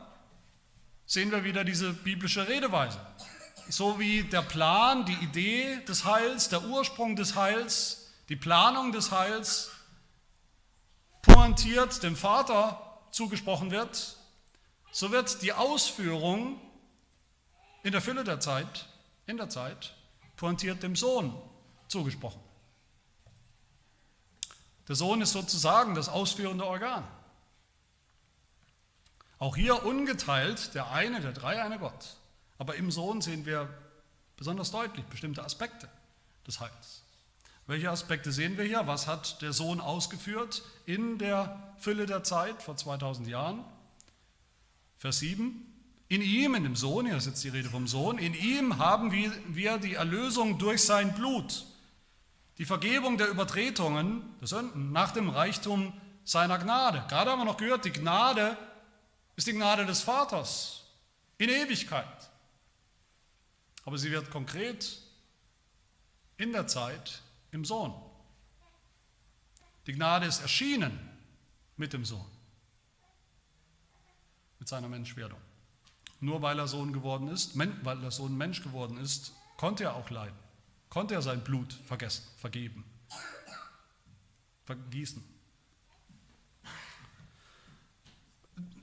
sehen 1.06 1.32
wir 1.32 1.44
wieder 1.44 1.64
diese 1.64 1.94
biblische 1.94 2.48
Redeweise. 2.48 3.00
So 3.70 4.00
wie 4.00 4.24
der 4.24 4.42
Plan, 4.42 5.06
die 5.06 5.14
Idee 5.14 5.78
des 5.88 6.04
Heils, 6.06 6.50
der 6.50 6.64
Ursprung 6.64 7.16
des 7.16 7.36
Heils, 7.36 8.12
die 8.30 8.36
Planung 8.36 8.92
des 8.92 9.12
Heils 9.12 9.72
pointiert 11.22 12.04
dem 12.04 12.16
Vater 12.16 13.00
zugesprochen 13.12 13.72
wird, 13.72 14.18
so 14.94 15.12
wird 15.12 15.42
die 15.42 15.52
Ausführung 15.52 16.62
in 17.82 17.92
der 17.92 18.02
Fülle 18.02 18.24
der 18.24 18.40
Zeit, 18.40 18.88
in 19.26 19.38
der 19.38 19.50
Zeit, 19.50 19.96
pointiert 20.38 20.84
dem 20.84 20.96
Sohn 20.96 21.36
zugesprochen. 21.88 22.40
Der 24.88 24.96
Sohn 24.96 25.22
ist 25.22 25.32
sozusagen 25.32 25.96
das 25.96 26.10
ausführende 26.10 26.66
Organ. 26.66 27.06
Auch 29.40 29.56
hier 29.56 29.84
ungeteilt 29.84 30.76
der 30.76 30.92
eine, 30.92 31.22
der 31.22 31.34
drei, 31.34 31.62
eine 31.62 31.80
Gott. 31.80 32.18
Aber 32.60 32.76
im 32.76 32.92
Sohn 32.92 33.20
sehen 33.22 33.46
wir 33.46 33.68
besonders 34.38 34.72
deutlich 34.72 35.06
bestimmte 35.06 35.44
Aspekte 35.44 35.90
des 36.46 36.60
Heils. 36.60 37.02
Welche 37.66 37.90
Aspekte 37.90 38.32
sehen 38.32 38.58
wir 38.58 38.66
hier? 38.66 38.86
Was 38.86 39.08
hat 39.08 39.42
der 39.42 39.54
Sohn 39.54 39.82
ausgeführt 39.82 40.62
in 40.86 41.18
der 41.18 41.74
Fülle 41.80 42.06
der 42.06 42.24
Zeit 42.24 42.62
vor 42.62 42.78
2000 42.78 43.28
Jahren? 43.28 43.66
Vers 44.98 45.20
7. 45.20 45.70
In 46.10 46.22
ihm, 46.22 46.56
in 46.56 46.64
dem 46.64 46.76
Sohn, 46.76 47.06
hier 47.06 47.18
ist 47.18 47.26
jetzt 47.26 47.44
die 47.44 47.50
Rede 47.50 47.70
vom 47.70 47.88
Sohn, 47.88 48.18
in 48.18 48.34
ihm 48.34 48.78
haben 48.78 49.12
wir 49.12 49.78
die 49.78 49.96
Erlösung 49.96 50.60
durch 50.60 50.84
sein 50.84 51.16
Blut, 51.16 51.66
die 52.60 52.66
Vergebung 52.66 53.18
der 53.18 53.30
Übertretungen, 53.30 54.22
der 54.40 54.48
Sünden, 54.48 54.92
nach 54.92 55.12
dem 55.12 55.30
Reichtum 55.30 55.94
seiner 56.24 56.60
Gnade. 56.60 57.04
Gerade 57.10 57.32
haben 57.32 57.40
wir 57.40 57.46
noch 57.46 57.58
gehört, 57.58 57.86
die 57.86 57.92
Gnade 57.92 58.58
ist 59.36 59.48
die 59.48 59.54
Gnade 59.54 59.86
des 59.86 60.02
Vaters 60.02 60.84
in 61.38 61.50
Ewigkeit. 61.50 62.30
Aber 63.86 63.98
sie 63.98 64.12
wird 64.12 64.30
konkret 64.30 65.02
in 66.38 66.52
der 66.52 66.68
Zeit 66.68 67.22
im 67.52 67.66
Sohn. 67.66 67.94
Die 69.88 69.94
Gnade 69.94 70.28
ist 70.28 70.42
erschienen 70.42 70.98
mit 71.76 71.92
dem 71.92 72.06
Sohn, 72.06 72.30
mit 74.64 74.70
seiner 74.70 74.88
Menschwerdung. 74.88 75.42
Nur 76.22 76.42
weil 76.42 76.58
er 76.58 76.70
Sohn 76.70 76.94
geworden 76.94 77.28
ist, 77.28 77.58
weil 77.58 78.00
der 78.00 78.12
Sohn 78.12 78.38
Mensch 78.38 78.64
geworden 78.64 78.96
ist, 78.96 79.34
konnte 79.58 79.84
er 79.84 79.96
auch 79.96 80.10
leiden, 80.10 80.38
konnte 80.90 81.16
er 81.16 81.22
sein 81.22 81.44
Blut 81.44 81.74
vergessen, 81.86 82.24
vergeben, 82.38 82.86
vergießen. 84.64 85.22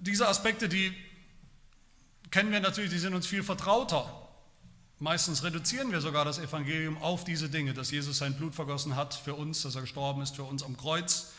diese 0.01 0.29
Aspekte, 0.29 0.69
die 0.69 0.95
kennen 2.31 2.53
wir 2.53 2.61
natürlich, 2.61 2.91
die 2.91 2.99
sind 2.99 3.15
uns 3.15 3.27
viel 3.27 3.43
vertrauter. 3.43 4.29
Meistens 4.99 5.43
reduzieren 5.45 5.93
wir 5.93 6.03
sogar 6.03 6.27
das 6.27 6.39
Evangelium 6.39 6.99
auf 6.99 7.25
diese 7.25 7.49
Dinge, 7.49 7.73
dass 7.73 7.91
Jesus 7.91 8.19
sein 8.19 8.37
Blut 8.37 8.55
vergossen 8.55 8.97
hat 8.97 9.15
für 9.15 9.33
uns, 9.33 9.63
dass 9.63 9.77
er 9.77 9.81
gestorben 9.81 10.21
ist 10.21 10.37
für 10.37 10.45
uns 10.45 10.63
am 10.63 10.77
Kreuz, 10.77 11.33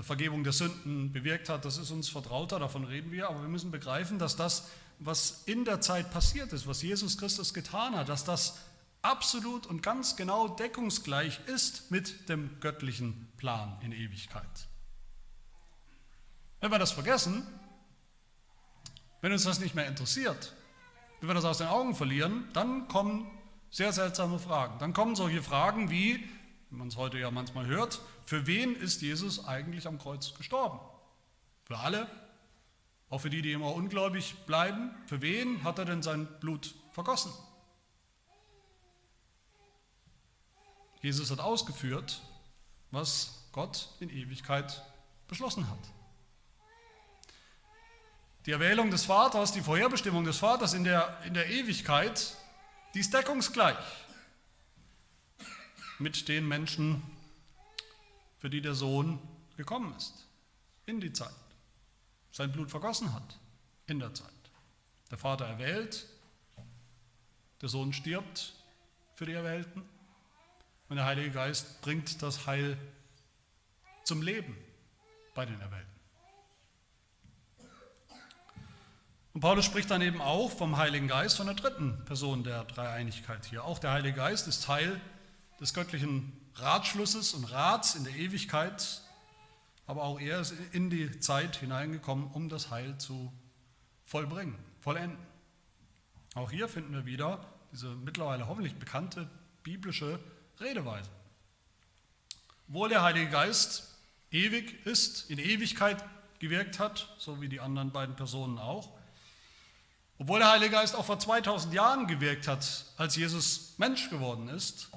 Vergebung 0.00 0.42
der 0.42 0.52
Sünden 0.52 1.12
bewirkt 1.12 1.48
hat. 1.48 1.64
Das 1.64 1.76
ist 1.76 1.90
uns 1.90 2.08
vertrauter, 2.08 2.58
davon 2.58 2.84
reden 2.84 3.12
wir. 3.12 3.28
Aber 3.28 3.42
wir 3.42 3.48
müssen 3.48 3.70
begreifen, 3.70 4.18
dass 4.18 4.36
das, 4.36 4.68
was 4.98 5.42
in 5.44 5.64
der 5.64 5.80
Zeit 5.80 6.10
passiert 6.10 6.52
ist, 6.52 6.66
was 6.66 6.80
Jesus 6.82 7.18
Christus 7.18 7.52
getan 7.52 7.94
hat, 7.94 8.08
dass 8.08 8.24
das 8.24 8.58
absolut 9.02 9.66
und 9.66 9.82
ganz 9.82 10.16
genau 10.16 10.48
deckungsgleich 10.48 11.40
ist 11.46 11.90
mit 11.90 12.28
dem 12.28 12.60
göttlichen 12.60 13.28
Plan 13.36 13.76
in 13.82 13.92
Ewigkeit. 13.92 14.68
Wenn 16.60 16.70
wir 16.70 16.78
das 16.78 16.92
vergessen, 16.92 17.46
wenn 19.20 19.32
uns 19.32 19.44
das 19.44 19.60
nicht 19.60 19.74
mehr 19.74 19.88
interessiert, 19.88 20.54
wenn 21.20 21.28
wir 21.28 21.34
das 21.34 21.44
aus 21.44 21.58
den 21.58 21.66
Augen 21.66 21.94
verlieren, 21.94 22.48
dann 22.52 22.88
kommen 22.88 23.30
sehr 23.70 23.92
seltsame 23.92 24.38
Fragen. 24.38 24.78
Dann 24.78 24.92
kommen 24.92 25.16
solche 25.16 25.42
Fragen 25.42 25.90
wie, 25.90 26.28
wie 26.70 26.76
man 26.76 26.88
es 26.88 26.96
heute 26.96 27.18
ja 27.18 27.30
manchmal 27.30 27.66
hört, 27.66 28.00
für 28.26 28.46
wen 28.46 28.76
ist 28.76 29.02
Jesus 29.02 29.44
eigentlich 29.46 29.86
am 29.86 29.98
Kreuz 29.98 30.34
gestorben? 30.34 30.78
Für 31.64 31.78
alle? 31.78 32.08
Auch 33.10 33.20
für 33.20 33.30
die, 33.30 33.42
die 33.42 33.52
immer 33.52 33.74
ungläubig 33.74 34.34
bleiben? 34.46 34.90
Für 35.06 35.20
wen 35.20 35.64
hat 35.64 35.78
er 35.78 35.84
denn 35.84 36.02
sein 36.02 36.26
Blut 36.40 36.74
vergossen? 36.92 37.32
Jesus 41.02 41.30
hat 41.30 41.40
ausgeführt, 41.40 42.22
was 42.90 43.48
Gott 43.52 43.88
in 44.00 44.08
Ewigkeit 44.08 44.82
beschlossen 45.28 45.68
hat. 45.68 45.78
Die 48.46 48.52
Erwählung 48.52 48.90
des 48.90 49.04
Vaters, 49.04 49.52
die 49.52 49.60
Vorherbestimmung 49.60 50.24
des 50.24 50.38
Vaters 50.38 50.74
in 50.74 50.84
der, 50.84 51.18
in 51.24 51.34
der 51.34 51.48
Ewigkeit, 51.48 52.36
die 52.94 53.00
ist 53.00 53.12
deckungsgleich 53.12 53.76
mit 55.98 56.28
den 56.28 56.46
Menschen, 56.46 57.02
für 58.42 58.50
die 58.50 58.60
der 58.60 58.74
Sohn 58.74 59.20
gekommen 59.56 59.94
ist, 59.96 60.26
in 60.86 61.00
die 61.00 61.12
Zeit, 61.12 61.30
sein 62.32 62.50
Blut 62.50 62.72
vergossen 62.72 63.14
hat, 63.14 63.38
in 63.86 64.00
der 64.00 64.12
Zeit. 64.14 64.32
Der 65.12 65.18
Vater 65.18 65.46
erwählt, 65.46 66.08
der 67.60 67.68
Sohn 67.68 67.92
stirbt 67.92 68.54
für 69.14 69.26
die 69.26 69.32
Erwählten 69.32 69.84
und 70.88 70.96
der 70.96 71.04
Heilige 71.04 71.30
Geist 71.30 71.82
bringt 71.82 72.20
das 72.20 72.44
Heil 72.44 72.76
zum 74.02 74.22
Leben 74.22 74.56
bei 75.36 75.46
den 75.46 75.60
Erwählten. 75.60 75.86
Und 79.34 79.40
Paulus 79.40 79.66
spricht 79.66 79.88
dann 79.88 80.02
eben 80.02 80.20
auch 80.20 80.50
vom 80.50 80.78
Heiligen 80.78 81.06
Geist, 81.06 81.36
von 81.36 81.46
der 81.46 81.54
dritten 81.54 82.04
Person 82.06 82.42
der 82.42 82.64
Dreieinigkeit 82.64 83.44
hier. 83.44 83.62
Auch 83.62 83.78
der 83.78 83.92
Heilige 83.92 84.16
Geist 84.16 84.48
ist 84.48 84.64
Teil 84.64 85.00
des 85.62 85.74
göttlichen 85.74 86.32
Ratschlusses 86.56 87.34
und 87.34 87.44
Rats 87.44 87.94
in 87.94 88.02
der 88.02 88.16
Ewigkeit, 88.16 89.00
aber 89.86 90.02
auch 90.02 90.18
er 90.18 90.40
ist 90.40 90.52
in 90.72 90.90
die 90.90 91.20
Zeit 91.20 91.54
hineingekommen, 91.54 92.26
um 92.32 92.48
das 92.48 92.70
Heil 92.70 92.98
zu 92.98 93.32
vollbringen, 94.04 94.58
vollenden. 94.80 95.16
Auch 96.34 96.50
hier 96.50 96.68
finden 96.68 96.92
wir 96.92 97.06
wieder 97.06 97.46
diese 97.70 97.94
mittlerweile 97.94 98.48
hoffentlich 98.48 98.74
bekannte 98.74 99.30
biblische 99.62 100.18
Redeweise. 100.58 101.10
Obwohl 102.68 102.88
der 102.88 103.02
Heilige 103.02 103.30
Geist 103.30 103.88
ewig 104.32 104.84
ist, 104.84 105.30
in 105.30 105.38
Ewigkeit 105.38 106.02
gewirkt 106.40 106.80
hat, 106.80 107.14
so 107.18 107.40
wie 107.40 107.48
die 107.48 107.60
anderen 107.60 107.92
beiden 107.92 108.16
Personen 108.16 108.58
auch, 108.58 108.98
obwohl 110.18 110.40
der 110.40 110.50
Heilige 110.50 110.72
Geist 110.72 110.96
auch 110.96 111.04
vor 111.04 111.20
2000 111.20 111.72
Jahren 111.72 112.08
gewirkt 112.08 112.48
hat, 112.48 112.86
als 112.96 113.14
Jesus 113.14 113.74
Mensch 113.78 114.10
geworden 114.10 114.48
ist, 114.48 114.88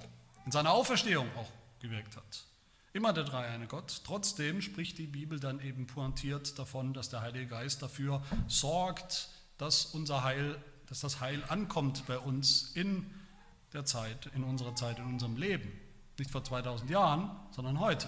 in 0.45 0.51
seiner 0.51 0.71
Auferstehung 0.71 1.27
auch 1.35 1.51
gewirkt 1.79 2.15
hat. 2.15 2.45
Immer 2.93 3.11
der 3.11 3.25
dreieine 3.25 3.67
Gott. 3.67 4.01
Trotzdem 4.05 4.61
spricht 4.61 4.97
die 4.97 5.07
Bibel 5.07 5.39
dann 5.39 5.59
eben 5.59 5.85
pointiert 5.85 6.57
davon, 6.57 6.93
dass 6.93 7.09
der 7.09 7.21
Heilige 7.21 7.47
Geist 7.47 7.81
dafür 7.81 8.23
sorgt, 8.47 9.29
dass 9.57 9.85
unser 9.87 10.23
Heil, 10.23 10.61
dass 10.87 11.01
das 11.01 11.19
Heil 11.19 11.43
ankommt 11.49 12.05
bei 12.07 12.17
uns 12.17 12.71
in 12.73 13.11
der 13.73 13.83
Zeit, 13.83 14.27
in 14.27 14.43
unserer 14.43 14.75
Zeit, 14.75 14.99
in 14.99 15.05
unserem 15.05 15.35
Leben. 15.35 15.69
Nicht 16.17 16.31
vor 16.31 16.43
2000 16.43 16.89
Jahren, 16.89 17.29
sondern 17.51 17.79
heute. 17.81 18.07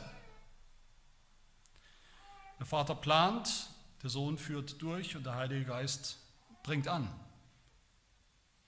Der 2.59 2.65
Vater 2.65 2.95
plant, 2.95 3.69
der 4.03 4.09
Sohn 4.09 4.37
führt 4.37 4.81
durch 4.81 5.17
und 5.17 5.25
der 5.25 5.35
Heilige 5.35 5.65
Geist 5.65 6.17
bringt 6.63 6.87
an. 6.87 7.09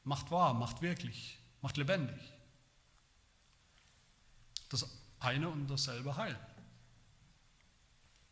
Macht 0.03 0.31
wahr, 0.31 0.53
macht 0.53 0.81
wirklich, 0.81 1.39
macht 1.61 1.77
lebendig. 1.77 2.19
Das 4.69 4.87
eine 5.19 5.49
und 5.49 5.67
dasselbe 5.67 6.15
Heil. 6.15 6.37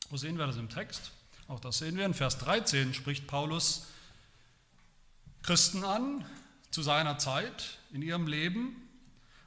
Wo 0.09 0.17
sehen 0.17 0.37
wir 0.37 0.47
das 0.47 0.57
im 0.57 0.69
Text? 0.69 1.11
Auch 1.47 1.59
das 1.59 1.79
sehen 1.79 1.97
wir 1.97 2.05
in 2.05 2.13
Vers 2.13 2.37
13 2.37 2.93
spricht 2.93 3.27
Paulus 3.27 3.87
Christen 5.43 5.83
an 5.83 6.25
zu 6.71 6.81
seiner 6.81 7.17
Zeit 7.17 7.79
in 7.91 8.01
ihrem 8.01 8.27
Leben 8.27 8.87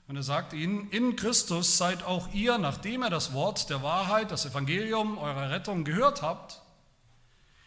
und 0.08 0.16
er 0.16 0.22
sagt 0.22 0.52
ihnen, 0.52 0.90
in 0.90 1.14
Christus 1.14 1.78
seid 1.78 2.02
auch 2.02 2.32
ihr, 2.32 2.58
nachdem 2.58 3.04
ihr 3.04 3.10
das 3.10 3.32
Wort 3.32 3.70
der 3.70 3.82
Wahrheit, 3.82 4.30
das 4.30 4.44
Evangelium 4.44 5.18
eurer 5.18 5.50
Rettung 5.50 5.84
gehört 5.84 6.22
habt, 6.22 6.62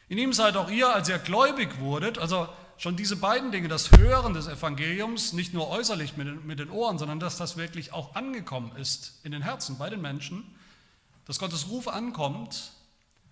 in 0.09 0.17
ihm 0.17 0.33
seid 0.33 0.57
auch 0.57 0.69
ihr, 0.69 0.93
als 0.93 1.07
ihr 1.09 1.19
gläubig 1.19 1.79
wurdet, 1.79 2.17
also 2.17 2.49
schon 2.77 2.95
diese 2.95 3.15
beiden 3.15 3.51
Dinge, 3.51 3.67
das 3.67 3.91
Hören 3.91 4.33
des 4.33 4.47
Evangeliums, 4.47 5.33
nicht 5.33 5.53
nur 5.53 5.69
äußerlich 5.69 6.17
mit 6.17 6.27
den, 6.27 6.45
mit 6.45 6.59
den 6.59 6.69
Ohren, 6.69 6.97
sondern 6.97 7.19
dass 7.19 7.37
das 7.37 7.57
wirklich 7.57 7.93
auch 7.93 8.15
angekommen 8.15 8.75
ist 8.75 9.19
in 9.23 9.31
den 9.31 9.41
Herzen 9.41 9.77
bei 9.77 9.89
den 9.89 10.01
Menschen, 10.01 10.43
dass 11.25 11.39
Gottes 11.39 11.69
Ruf 11.69 11.87
ankommt, 11.87 12.73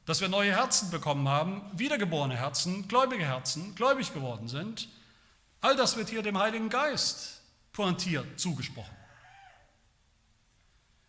dass 0.06 0.22
wir 0.22 0.30
neue 0.30 0.52
Herzen 0.52 0.90
bekommen 0.90 1.28
haben, 1.28 1.62
wiedergeborene 1.74 2.36
Herzen, 2.36 2.88
gläubige 2.88 3.26
Herzen, 3.26 3.76
gläubig 3.76 4.14
geworden 4.14 4.48
sind. 4.48 4.88
All 5.60 5.76
das 5.76 5.96
wird 5.96 6.10
hier 6.10 6.24
dem 6.24 6.40
Heiligen 6.40 6.70
Geist 6.70 7.42
pointiert 7.72 8.40
zugesprochen. 8.40 8.96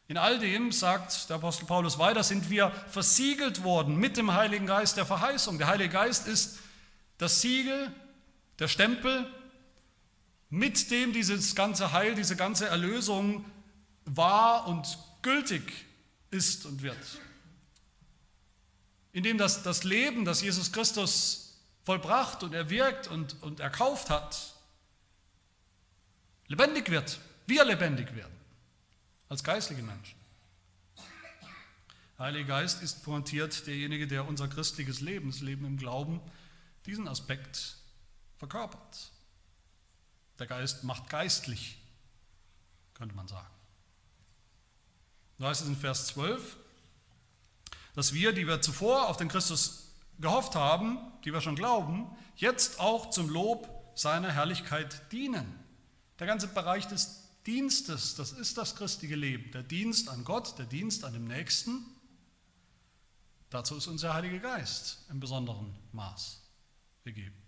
In 0.08 0.18
all 0.18 0.38
dem, 0.38 0.72
sagt 0.72 1.30
der 1.30 1.36
Apostel 1.36 1.64
Paulus 1.64 1.98
weiter, 1.98 2.22
sind 2.22 2.50
wir 2.50 2.70
versiegelt 2.88 3.64
worden 3.64 3.96
mit 3.96 4.16
dem 4.16 4.34
Heiligen 4.34 4.66
Geist 4.66 4.98
der 4.98 5.06
Verheißung. 5.06 5.56
Der 5.56 5.68
Heilige 5.68 5.88
Geist 5.88 6.26
ist 6.26 6.58
das 7.16 7.40
Siegel 7.40 7.90
der 8.58 8.68
Stempel, 8.68 9.26
mit 10.50 10.90
dem 10.90 11.12
dieses 11.12 11.54
ganze 11.54 11.92
Heil, 11.92 12.14
diese 12.14 12.36
ganze 12.36 12.66
Erlösung 12.66 13.44
wahr 14.04 14.66
und 14.66 14.98
gültig 15.22 15.62
ist 16.30 16.66
und 16.66 16.82
wird. 16.82 16.98
Indem 19.12 19.38
das, 19.38 19.62
das 19.62 19.84
Leben, 19.84 20.24
das 20.24 20.42
Jesus 20.42 20.72
Christus 20.72 21.58
vollbracht 21.84 22.42
und 22.42 22.54
erwirkt 22.54 23.08
und, 23.08 23.42
und 23.42 23.60
erkauft 23.60 24.10
hat, 24.10 24.54
lebendig 26.48 26.90
wird, 26.90 27.18
wir 27.46 27.64
lebendig 27.64 28.14
werden, 28.14 28.36
als 29.28 29.42
geistliche 29.42 29.82
Menschen. 29.82 30.16
Der 32.18 32.26
Heilige 32.26 32.46
Geist 32.46 32.82
ist 32.82 33.02
pointiert 33.02 33.66
derjenige, 33.66 34.06
der 34.06 34.28
unser 34.28 34.48
christliches 34.48 35.00
Leben, 35.00 35.30
das 35.30 35.40
Leben 35.40 35.64
im 35.64 35.76
Glauben, 35.76 36.20
diesen 36.86 37.08
Aspekt 37.08 37.76
verkörpert. 38.42 39.12
Der 40.40 40.48
Geist 40.48 40.82
macht 40.82 41.08
geistlich, 41.08 41.78
könnte 42.92 43.14
man 43.14 43.28
sagen. 43.28 43.54
Da 45.38 45.46
heißt 45.46 45.62
es 45.62 45.68
in 45.68 45.76
Vers 45.76 46.08
12, 46.08 46.56
dass 47.94 48.12
wir, 48.14 48.32
die 48.32 48.48
wir 48.48 48.60
zuvor 48.60 49.08
auf 49.08 49.16
den 49.16 49.28
Christus 49.28 49.92
gehofft 50.18 50.56
haben, 50.56 50.98
die 51.24 51.32
wir 51.32 51.40
schon 51.40 51.54
glauben, 51.54 52.10
jetzt 52.34 52.80
auch 52.80 53.10
zum 53.10 53.28
Lob 53.28 53.68
seiner 53.94 54.32
Herrlichkeit 54.32 55.12
dienen. 55.12 55.46
Der 56.18 56.26
ganze 56.26 56.48
Bereich 56.48 56.88
des 56.88 57.28
Dienstes, 57.46 58.16
das 58.16 58.32
ist 58.32 58.58
das 58.58 58.74
christliche 58.74 59.14
Leben. 59.14 59.52
Der 59.52 59.62
Dienst 59.62 60.08
an 60.08 60.24
Gott, 60.24 60.58
der 60.58 60.66
Dienst 60.66 61.04
an 61.04 61.12
dem 61.12 61.28
Nächsten. 61.28 61.86
Dazu 63.50 63.76
ist 63.76 63.86
unser 63.86 64.14
Heiliger 64.14 64.40
Geist 64.40 65.04
im 65.10 65.20
besonderen 65.20 65.72
Maß 65.92 66.42
gegeben. 67.04 67.41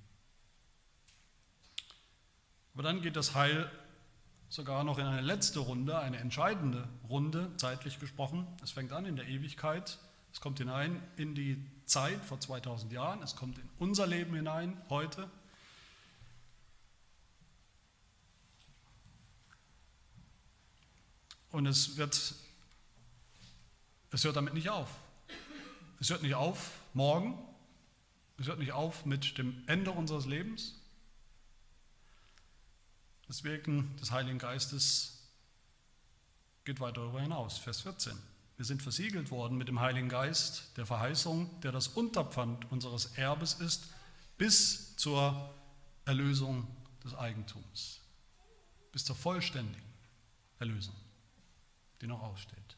Aber 2.75 2.83
dann 2.83 3.03
geht 3.03 3.15
das 3.15 3.35
Heil 3.35 3.71
sogar 4.49 4.85
noch 4.85 4.99
in 4.99 5.07
eine 5.07 5.21
letzte 5.21 5.61
Runde, 5.61 5.99
eine 5.99 6.19
entscheidende 6.19 6.89
Runde, 7.09 7.51
zeitlich 7.57 8.01
gesprochen. 8.01 8.47
Es 8.63 8.73
fängt 8.73 8.93
an 8.93 9.07
in 9.07 9.17
der 9.17 9.29
Ewigkeit, 9.29 9.99
es 10.33 10.41
kommt 10.41 10.59
hinein 10.59 11.01
in 11.17 11.37
die 11.37 11.65
Zeit 11.87 12.25
vor 12.25 12.41
2000 12.41 12.93
Jahren, 12.93 13.23
es 13.23 13.37
kommt 13.37 13.59
in 13.59 13.69
unser 13.79 14.09
Leben 14.09 14.35
hinein, 14.35 14.81
heute. 14.91 15.31
Und 21.53 21.67
es 21.67 21.97
wird, 21.97 22.35
es 24.11 24.25
hört 24.25 24.35
damit 24.35 24.55
nicht 24.55 24.71
auf. 24.71 24.89
Es 26.01 26.11
hört 26.11 26.23
nicht 26.23 26.35
auf 26.35 26.73
morgen, 26.93 27.39
es 28.37 28.49
hört 28.49 28.59
nicht 28.59 28.73
auf 28.73 29.07
mit 29.07 29.39
dem 29.39 29.63
Ende 29.69 29.93
unseres 29.93 30.27
Lebens, 30.27 30.84
das 33.27 33.45
Wirken 33.45 33.97
des 33.97 34.11
Heiligen 34.11 34.39
Geistes 34.39 35.31
geht 36.65 36.81
weit 36.81 36.97
darüber 36.97 37.21
hinaus. 37.21 37.59
Vers 37.59 37.81
14. 37.83 38.17
Wir 38.57 38.65
sind 38.65 38.83
versiegelt 38.83 39.31
worden 39.31 39.59
mit 39.59 39.69
dem 39.69 39.81
Heiligen 39.81 40.09
Geist 40.09 40.77
der 40.77 40.87
Verheißung, 40.87 41.61
der 41.63 41.73
das 41.73 41.89
Unterpfand 41.89 42.71
unseres 42.71 43.07
Erbes 43.17 43.55
ist, 43.55 43.88
bis 44.38 44.96
zur 44.96 45.53
Erlösung 46.05 46.67
des 47.03 47.15
Eigentums, 47.15 48.01
bis 48.92 49.05
zur 49.05 49.17
vollständigen 49.17 49.92
Erlösung, 50.59 50.94
die 52.01 52.07
noch 52.07 52.23
aussteht. 52.23 52.77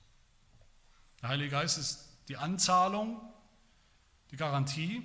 Der 1.21 1.29
Heilige 1.29 1.51
Geist 1.51 1.79
ist 1.79 2.09
die 2.29 2.37
Anzahlung, 2.37 3.21
die 4.31 4.37
Garantie 4.37 5.03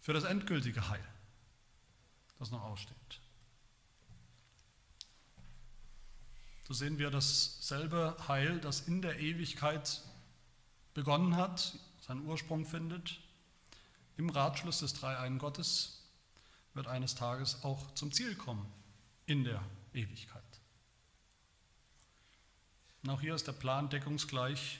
für 0.00 0.12
das 0.12 0.24
endgültige 0.24 0.88
Heil, 0.88 1.04
das 2.38 2.50
noch 2.50 2.62
aussteht. 2.62 3.20
So 6.70 6.74
sehen 6.74 7.00
wir 7.00 7.10
dasselbe 7.10 8.16
Heil, 8.28 8.60
das 8.60 8.82
in 8.82 9.02
der 9.02 9.18
Ewigkeit 9.18 10.02
begonnen 10.94 11.34
hat, 11.34 11.76
seinen 12.00 12.24
Ursprung 12.24 12.64
findet. 12.64 13.18
Im 14.16 14.30
Ratschluss 14.30 14.78
des 14.78 14.92
Dreieinen 14.92 15.40
Gottes 15.40 16.04
wird 16.74 16.86
eines 16.86 17.16
Tages 17.16 17.64
auch 17.64 17.92
zum 17.94 18.12
Ziel 18.12 18.36
kommen 18.36 18.72
in 19.26 19.42
der 19.42 19.60
Ewigkeit. 19.94 20.44
Und 23.02 23.10
auch 23.10 23.20
hier 23.20 23.34
ist 23.34 23.48
der 23.48 23.52
Plan 23.52 23.88
deckungsgleich 23.88 24.78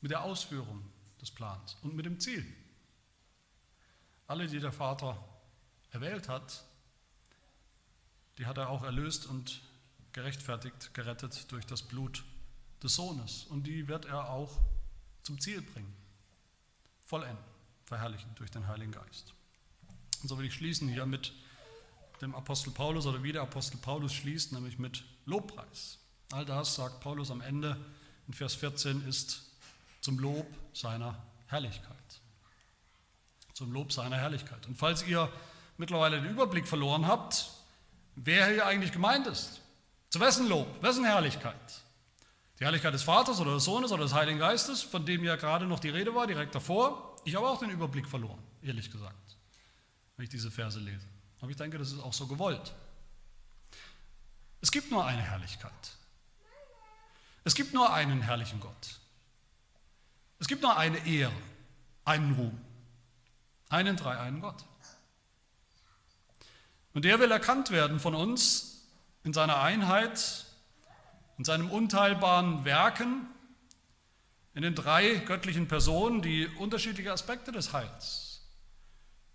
mit 0.00 0.10
der 0.10 0.22
Ausführung 0.22 0.82
des 1.20 1.30
Plans 1.30 1.76
und 1.82 1.94
mit 1.94 2.06
dem 2.06 2.18
Ziel. 2.20 2.46
Alle, 4.26 4.46
die 4.46 4.60
der 4.60 4.72
Vater 4.72 5.22
erwählt 5.90 6.30
hat, 6.30 6.64
die 8.38 8.46
hat 8.46 8.56
er 8.56 8.70
auch 8.70 8.82
erlöst 8.82 9.26
und 9.26 9.60
gerechtfertigt, 10.12 10.92
gerettet 10.94 11.50
durch 11.52 11.66
das 11.66 11.82
Blut 11.82 12.24
des 12.82 12.94
Sohnes. 12.94 13.44
Und 13.44 13.66
die 13.66 13.88
wird 13.88 14.06
er 14.06 14.30
auch 14.30 14.58
zum 15.22 15.40
Ziel 15.40 15.62
bringen, 15.62 15.94
vollenden, 17.04 17.44
verherrlichen 17.84 18.34
durch 18.36 18.50
den 18.50 18.66
Heiligen 18.66 18.92
Geist. 18.92 19.34
Und 20.22 20.28
so 20.28 20.38
will 20.38 20.46
ich 20.46 20.54
schließen 20.54 20.88
hier 20.88 21.06
mit 21.06 21.32
dem 22.20 22.34
Apostel 22.34 22.70
Paulus 22.70 23.06
oder 23.06 23.22
wie 23.22 23.32
der 23.32 23.42
Apostel 23.42 23.78
Paulus 23.78 24.12
schließt, 24.12 24.52
nämlich 24.52 24.78
mit 24.78 25.04
Lobpreis. 25.24 25.98
All 26.32 26.44
das, 26.44 26.74
sagt 26.74 27.00
Paulus 27.00 27.30
am 27.30 27.40
Ende 27.40 27.76
in 28.26 28.34
Vers 28.34 28.54
14, 28.54 29.06
ist 29.08 29.42
zum 30.00 30.18
Lob 30.18 30.46
seiner 30.72 31.20
Herrlichkeit. 31.46 31.96
Zum 33.54 33.72
Lob 33.72 33.92
seiner 33.92 34.16
Herrlichkeit. 34.16 34.66
Und 34.66 34.76
falls 34.76 35.06
ihr 35.06 35.30
mittlerweile 35.76 36.20
den 36.20 36.30
Überblick 36.30 36.68
verloren 36.68 37.06
habt, 37.06 37.50
wer 38.14 38.48
hier 38.48 38.66
eigentlich 38.66 38.92
gemeint 38.92 39.26
ist, 39.26 39.60
zu 40.10 40.20
wessen 40.20 40.48
Lob, 40.48 40.82
wessen 40.82 41.04
Herrlichkeit? 41.04 41.54
Die 42.58 42.64
Herrlichkeit 42.64 42.92
des 42.92 43.04
Vaters 43.04 43.40
oder 43.40 43.54
des 43.54 43.64
Sohnes 43.64 43.90
oder 43.90 44.02
des 44.02 44.12
Heiligen 44.12 44.38
Geistes, 44.38 44.82
von 44.82 45.06
dem 45.06 45.24
ja 45.24 45.36
gerade 45.36 45.66
noch 45.66 45.80
die 45.80 45.88
Rede 45.88 46.14
war, 46.14 46.26
direkt 46.26 46.54
davor. 46.54 47.16
Ich 47.24 47.34
habe 47.34 47.48
auch 47.48 47.58
den 47.58 47.70
Überblick 47.70 48.06
verloren, 48.06 48.42
ehrlich 48.60 48.90
gesagt, 48.90 49.36
wenn 50.16 50.24
ich 50.24 50.30
diese 50.30 50.50
Verse 50.50 50.78
lese. 50.78 51.06
Aber 51.40 51.50
ich 51.50 51.56
denke, 51.56 51.78
das 51.78 51.92
ist 51.92 52.00
auch 52.00 52.12
so 52.12 52.26
gewollt. 52.26 52.74
Es 54.60 54.70
gibt 54.70 54.90
nur 54.90 55.06
eine 55.06 55.22
Herrlichkeit. 55.22 55.72
Es 57.44 57.54
gibt 57.54 57.72
nur 57.72 57.90
einen 57.92 58.20
herrlichen 58.20 58.60
Gott. 58.60 59.00
Es 60.38 60.48
gibt 60.48 60.62
nur 60.62 60.76
eine 60.76 61.06
Ehre, 61.06 61.32
einen 62.04 62.34
Ruhm, 62.34 62.60
einen 63.68 63.96
dreieinen 63.96 64.40
Gott. 64.40 64.64
Und 66.92 67.04
der 67.04 67.18
will 67.20 67.30
erkannt 67.30 67.70
werden 67.70 68.00
von 68.00 68.14
uns 68.14 68.79
in 69.24 69.32
seiner 69.32 69.60
Einheit, 69.60 70.46
in 71.38 71.44
seinem 71.44 71.70
unteilbaren 71.70 72.64
Werken, 72.64 73.26
in 74.54 74.62
den 74.62 74.74
drei 74.74 75.16
göttlichen 75.16 75.68
Personen, 75.68 76.22
die 76.22 76.46
unterschiedliche 76.46 77.12
Aspekte 77.12 77.52
des 77.52 77.72
Heils 77.72 78.42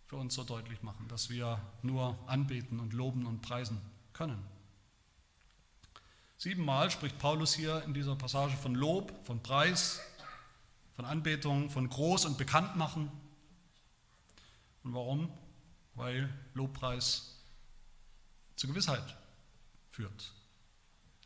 für 0.05 0.17
uns 0.17 0.35
so 0.35 0.43
deutlich 0.43 0.83
machen, 0.83 1.07
dass 1.07 1.29
wir 1.29 1.59
nur 1.81 2.17
anbeten 2.27 2.79
und 2.79 2.93
loben 2.93 3.25
und 3.25 3.41
preisen 3.41 3.81
können. 4.13 4.43
Siebenmal 6.37 6.91
spricht 6.91 7.17
Paulus 7.17 7.53
hier 7.53 7.83
in 7.85 7.93
dieser 7.93 8.15
Passage 8.15 8.55
von 8.57 8.75
Lob, 8.75 9.13
von 9.25 9.41
Preis, 9.41 10.01
von 10.95 11.05
Anbetung, 11.05 11.69
von 11.69 11.89
Groß- 11.89 12.25
und 12.27 12.37
Bekanntmachen. 12.37 13.09
Und 14.83 14.93
warum? 14.93 15.31
Weil 15.95 16.31
Lobpreis 16.53 17.41
zur 18.57 18.69
Gewissheit 18.69 19.15
führt, 19.95 20.33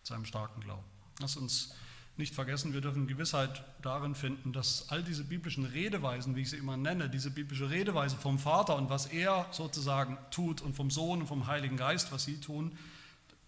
zu 0.03 0.13
einem 0.13 0.26
starken 0.26 0.61
Glauben. 0.61 0.86
Lass 1.20 1.36
uns 1.36 1.74
nicht 2.17 2.36
vergessen, 2.36 2.74
wir 2.74 2.82
dürfen 2.82 3.07
Gewissheit 3.07 3.63
darin 3.82 4.13
finden, 4.13 4.51
dass 4.53 4.89
all 4.89 5.03
diese 5.03 5.24
biblischen 5.24 5.65
Redeweisen, 5.65 6.36
wie 6.36 6.41
ich 6.41 6.49
sie 6.49 6.57
immer 6.57 6.78
nenne, 6.78 7.09
diese 7.09 7.32
biblische 7.32 7.70
Redeweise 7.70 8.17
vom 8.17 8.38
Vater 8.38 8.76
und 8.76 8.89
was 8.89 9.07
er 9.07 9.47
sozusagen 9.51 10.17
tut 10.30 10.61
und 10.61 10.76
vom 10.76 10.91
Sohn 10.91 11.22
und 11.22 11.28
vom 11.28 11.47
Heiligen 11.47 11.78
Geist, 11.78 12.11
was 12.11 12.26
sie 12.26 12.39
tun, 12.39 12.78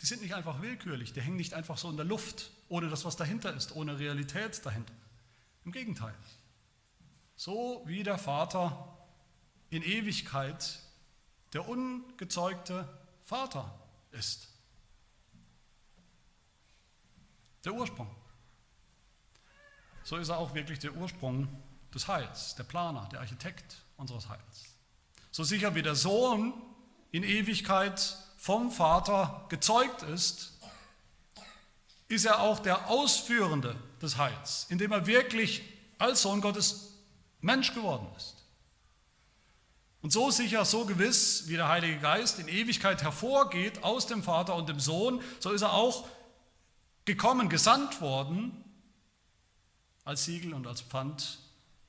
die 0.01 0.05
sind 0.05 0.21
nicht 0.21 0.33
einfach 0.33 0.61
willkürlich, 0.61 1.13
die 1.13 1.21
hängen 1.21 1.35
nicht 1.35 1.53
einfach 1.53 1.77
so 1.77 1.89
in 1.89 1.97
der 1.97 2.05
Luft, 2.05 2.49
ohne 2.69 2.89
das, 2.89 3.05
was 3.05 3.17
dahinter 3.17 3.53
ist, 3.53 3.75
ohne 3.75 3.99
Realität 3.99 4.65
dahinter. 4.65 4.93
Im 5.65 5.71
Gegenteil. 5.71 6.15
So 7.35 7.83
wie 7.85 8.03
der 8.03 8.17
Vater 8.17 8.97
in 9.69 9.83
Ewigkeit 9.83 10.79
der 11.53 11.67
ungezeugte 11.67 12.87
Vater 13.23 13.77
ist. 14.11 14.47
Der 17.63 17.73
Ursprung. 17.73 18.09
So 20.03 20.17
ist 20.17 20.29
er 20.29 20.37
auch 20.37 20.53
wirklich 20.53 20.79
der 20.79 20.95
Ursprung 20.95 21.47
des 21.93 22.07
Heils, 22.07 22.55
der 22.55 22.63
Planer, 22.63 23.07
der 23.11 23.19
Architekt 23.19 23.83
unseres 23.97 24.29
Heils. 24.29 24.75
So 25.31 25.43
sicher 25.43 25.75
wie 25.75 25.81
der 25.81 25.95
Sohn 25.95 26.53
in 27.11 27.23
Ewigkeit 27.23 28.17
vom 28.37 28.71
Vater 28.71 29.45
gezeugt 29.49 30.01
ist, 30.03 30.57
ist 32.07 32.25
er 32.25 32.41
auch 32.41 32.59
der 32.59 32.89
Ausführende 32.89 33.75
des 34.01 34.17
Heils, 34.17 34.65
indem 34.69 34.91
er 34.91 35.05
wirklich 35.05 35.61
als 35.97 36.23
Sohn 36.23 36.41
Gottes 36.41 36.97
Mensch 37.39 37.73
geworden 37.73 38.07
ist. 38.17 38.37
Und 40.01 40.11
so 40.11 40.31
sicher, 40.31 40.65
so 40.65 40.85
gewiss, 40.85 41.47
wie 41.47 41.55
der 41.55 41.67
Heilige 41.67 41.99
Geist 41.99 42.39
in 42.39 42.47
Ewigkeit 42.47 43.03
hervorgeht 43.03 43.83
aus 43.83 44.07
dem 44.07 44.23
Vater 44.23 44.55
und 44.55 44.67
dem 44.67 44.79
Sohn, 44.79 45.21
so 45.39 45.51
ist 45.51 45.61
er 45.61 45.73
auch 45.73 46.07
gekommen, 47.05 47.49
gesandt 47.49 48.01
worden 48.01 48.63
als 50.03 50.25
Siegel 50.25 50.53
und 50.53 50.67
als 50.67 50.81
Pfand 50.81 51.39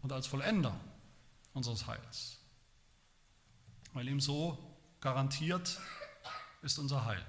und 0.03 0.13
als 0.13 0.27
Vollender 0.27 0.79
unseres 1.55 1.87
Heils. 1.87 2.39
Weil 3.93 4.09
ihm 4.09 4.21
so 4.21 4.59
garantiert 5.01 5.81
ist 6.63 6.79
unser 6.79 7.05
Heil. 7.05 7.25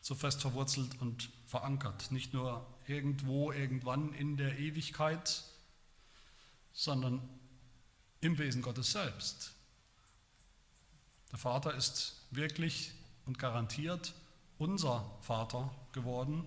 So 0.00 0.14
fest 0.14 0.40
verwurzelt 0.40 1.00
und 1.00 1.30
verankert. 1.46 2.10
Nicht 2.10 2.32
nur 2.32 2.66
irgendwo, 2.86 3.52
irgendwann 3.52 4.12
in 4.14 4.36
der 4.36 4.58
Ewigkeit, 4.58 5.44
sondern 6.72 7.20
im 8.20 8.38
Wesen 8.38 8.62
Gottes 8.62 8.92
selbst. 8.92 9.52
Der 11.30 11.38
Vater 11.38 11.74
ist 11.74 12.16
wirklich 12.30 12.92
und 13.26 13.38
garantiert 13.38 14.12
unser 14.60 15.10
Vater 15.20 15.74
geworden. 15.92 16.44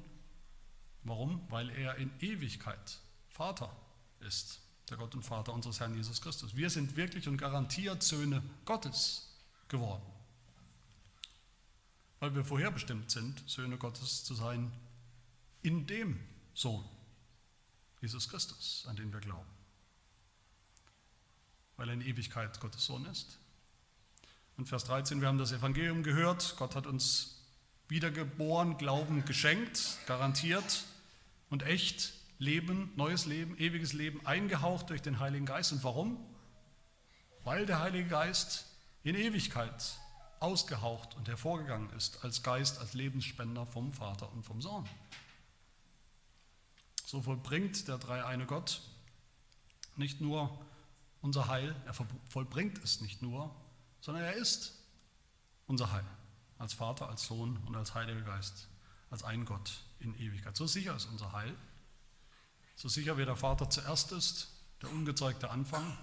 Warum? 1.04 1.46
Weil 1.50 1.70
er 1.70 1.98
in 1.98 2.12
Ewigkeit 2.22 3.00
Vater 3.28 3.76
ist, 4.22 4.62
der 4.90 4.98
Gott 4.98 5.16
und 5.16 5.24
Vater 5.24 5.54
unseres 5.54 5.80
Herrn 5.80 5.96
Jesus 5.96 6.22
Christus. 6.22 6.56
Wir 6.56 6.70
sind 6.70 6.96
wirklich 6.96 7.28
und 7.28 7.38
garantiert 7.38 8.04
Söhne 8.04 8.42
Gottes 8.64 9.30
geworden 9.68 10.14
weil 12.24 12.36
wir 12.36 12.46
vorherbestimmt 12.46 13.12
sind, 13.12 13.44
Söhne 13.50 13.78
Gottes 13.78 14.24
zu 14.24 14.34
sein, 14.34 14.72
in 15.62 15.86
dem 15.88 16.18
Sohn, 16.54 16.86
Jesus 18.00 18.30
Christus, 18.30 18.86
an 18.88 18.96
den 18.96 19.12
wir 19.12 19.20
glauben. 19.20 19.50
Weil 21.76 21.90
er 21.90 21.96
in 21.96 22.02
Ewigkeit 22.02 22.58
Gottes 22.62 22.86
Sohn 22.86 23.06
ist. 23.08 23.40
Und 24.56 24.70
Vers 24.70 24.86
13, 24.86 25.20
wir 25.20 25.28
haben 25.28 25.38
das 25.38 25.52
Evangelium 25.52 26.02
gehört, 26.02 26.56
Gott 26.56 26.76
hat 26.76 26.88
uns 26.88 27.33
wiedergeboren, 27.94 28.78
Glauben 28.80 29.24
geschenkt, 29.24 30.00
garantiert 30.08 30.84
und 31.52 31.62
echt 31.62 32.14
Leben, 32.40 32.92
neues 32.96 33.28
Leben, 33.28 33.56
ewiges 33.60 33.94
Leben 33.94 34.26
eingehaucht 34.26 34.90
durch 34.90 35.04
den 35.04 35.20
Heiligen 35.20 35.46
Geist. 35.46 35.72
Und 35.72 35.84
warum? 35.84 36.18
Weil 37.44 37.68
der 37.68 37.80
Heilige 37.80 38.10
Geist 38.10 38.66
in 39.04 39.16
Ewigkeit 39.16 39.94
ausgehaucht 40.40 41.16
und 41.16 41.28
hervorgegangen 41.28 41.92
ist 41.92 42.24
als 42.26 42.42
Geist, 42.42 42.80
als 42.80 42.96
Lebensspender 42.96 43.68
vom 43.68 43.94
Vater 43.94 44.32
und 44.34 44.44
vom 44.44 44.60
Sohn. 44.60 44.90
So 47.06 47.22
vollbringt 47.22 47.88
der 47.88 48.00
dreieine 48.00 48.48
Gott 48.48 48.82
nicht 49.98 50.20
nur 50.20 50.66
unser 51.22 51.48
Heil, 51.48 51.76
er 51.86 51.94
vollbringt 52.28 52.84
es 52.84 53.02
nicht 53.02 53.22
nur, 53.22 53.54
sondern 54.02 54.24
er 54.24 54.34
ist 54.34 54.80
unser 55.68 55.92
Heil 55.92 56.06
als 56.64 56.74
Vater, 56.74 57.10
als 57.10 57.26
Sohn 57.26 57.58
und 57.68 57.76
als 57.76 57.94
Heiliger 57.94 58.22
Geist, 58.22 58.70
als 59.10 59.24
ein 59.24 59.46
Gott 59.46 59.84
in 60.00 60.16
Ewigkeit. 60.18 60.56
So 60.56 60.66
sicher 60.66 60.96
ist 60.96 61.06
unser 61.06 61.34
Heil, 61.34 61.54
so 62.76 62.88
sicher 62.88 63.18
wie 63.18 63.26
der 63.26 63.36
Vater 63.36 63.70
zuerst 63.70 64.14
ist, 64.14 64.48
der 64.82 64.90
ungezeugte 64.90 65.50
Anfang, 65.50 65.98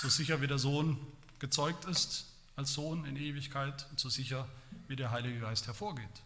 so 0.00 0.08
sicher 0.08 0.40
wie 0.40 0.48
der 0.48 0.58
Sohn 0.58 0.98
gezeugt 1.38 1.84
ist, 1.84 2.26
als 2.56 2.74
Sohn 2.74 3.04
in 3.04 3.16
Ewigkeit 3.16 3.86
und 3.90 4.00
so 4.00 4.08
sicher 4.08 4.48
wie 4.88 4.96
der 4.96 5.12
Heilige 5.12 5.38
Geist 5.40 5.66
hervorgeht 5.68 6.22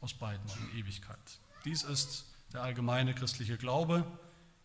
aus 0.00 0.12
beiden 0.14 0.44
in 0.60 0.78
Ewigkeit. 0.78 1.18
Dies 1.64 1.82
ist 1.82 2.26
der 2.52 2.62
allgemeine 2.62 3.14
christliche 3.14 3.56
Glaube. 3.56 4.04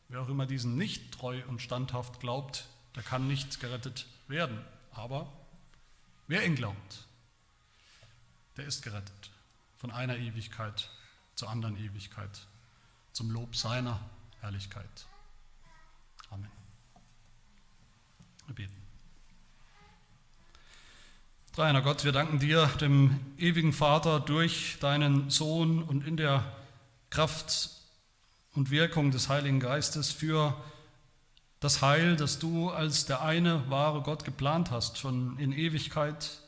Wer 0.10 0.22
auch 0.22 0.30
immer 0.30 0.46
diesen 0.46 0.76
nicht 0.76 1.14
treu 1.14 1.42
und 1.48 1.62
standhaft 1.62 2.20
glaubt, 2.20 2.66
der 2.96 3.04
kann 3.04 3.28
nicht 3.28 3.62
gerettet 3.62 4.08
werden. 4.28 4.60
Aber 4.92 5.32
wer 6.28 6.46
ihn 6.46 6.56
glaubt, 6.56 7.08
der 8.60 8.68
ist 8.68 8.84
gerettet 8.84 9.32
von 9.78 9.90
einer 9.90 10.18
Ewigkeit 10.18 10.90
zur 11.36 11.50
anderen 11.50 11.78
Ewigkeit, 11.78 12.30
zum 13.14 13.32
Lob 13.32 13.56
seiner 13.56 14.02
Herrlichkeit. 14.42 15.08
Amen. 16.30 16.52
Wir 18.48 18.56
beten. 18.56 18.76
Dreiner 21.56 21.82
Gott, 21.82 22.04
wir 22.04 22.12
danken 22.12 22.40
dir, 22.40 22.68
dem 22.82 23.18
ewigen 23.38 23.72
Vater, 23.72 24.20
durch 24.20 24.78
deinen 24.82 25.30
Sohn 25.30 25.82
und 25.82 26.06
in 26.06 26.18
der 26.18 26.44
Kraft 27.10 27.70
und 28.54 28.72
Wirkung 28.72 29.12
des 29.12 29.30
Heiligen 29.30 29.62
Geistes 29.62 30.12
für 30.12 30.62
das 31.62 31.82
Heil, 31.82 32.18
das 32.18 32.40
du 32.40 32.70
als 32.70 33.06
der 33.06 33.22
eine 33.22 33.70
wahre 33.70 34.02
Gott 34.02 34.26
geplant 34.26 34.70
hast, 34.70 34.98
schon 34.98 35.40
in 35.40 35.54
Ewigkeit 35.54 36.42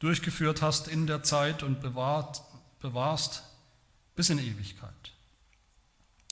durchgeführt 0.00 0.62
hast 0.62 0.88
in 0.88 1.06
der 1.06 1.22
Zeit 1.22 1.62
und 1.62 1.80
bewahrt, 1.80 2.42
bewahrst 2.80 3.44
bis 4.16 4.30
in 4.30 4.38
Ewigkeit. 4.38 5.12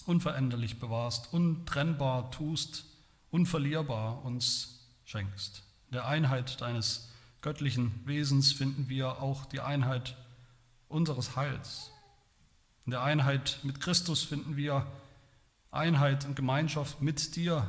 Unveränderlich 0.07 0.81
bewahrst, 0.81 1.33
untrennbar 1.33 2.31
tust, 2.31 2.85
unverlierbar 3.31 4.25
uns 4.25 4.81
schenkst. 5.05 5.63
In 5.89 5.93
der 5.93 6.07
Einheit 6.07 6.61
deines 6.61 7.09
göttlichen 7.41 7.93
Wesens 8.05 8.53
finden 8.53 8.89
wir 8.89 9.23
auch 9.23 9.45
die 9.47 9.61
Einheit 9.61 10.17
unseres 10.89 11.37
Heils. 11.37 11.91
In 12.87 12.91
der 12.91 13.03
Einheit 13.03 13.61
mit 13.63 13.81
Christus 13.81 14.23
finden 14.23 14.57
wir 14.57 14.87
Einheit 15.71 16.25
und 16.25 16.37
Gemeinschaft 16.37 17.03
mit 17.03 17.37
dir, 17.37 17.69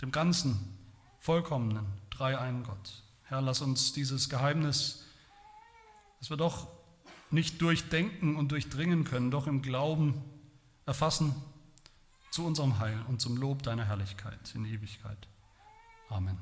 dem 0.00 0.12
ganzen, 0.12 0.78
vollkommenen, 1.18 1.86
dreieinen 2.10 2.62
Gott. 2.62 3.02
Herr, 3.24 3.42
lass 3.42 3.60
uns 3.60 3.92
dieses 3.92 4.28
Geheimnis, 4.28 5.01
das 6.22 6.30
wir 6.30 6.36
doch 6.36 6.68
nicht 7.32 7.60
durchdenken 7.60 8.36
und 8.36 8.52
durchdringen 8.52 9.02
können, 9.02 9.32
doch 9.32 9.48
im 9.48 9.60
Glauben 9.60 10.22
erfassen 10.86 11.34
zu 12.30 12.46
unserem 12.46 12.78
Heil 12.78 12.96
und 13.08 13.20
zum 13.20 13.36
Lob 13.36 13.64
deiner 13.64 13.84
Herrlichkeit 13.84 14.54
in 14.54 14.64
Ewigkeit. 14.64 15.18
Amen. 16.08 16.38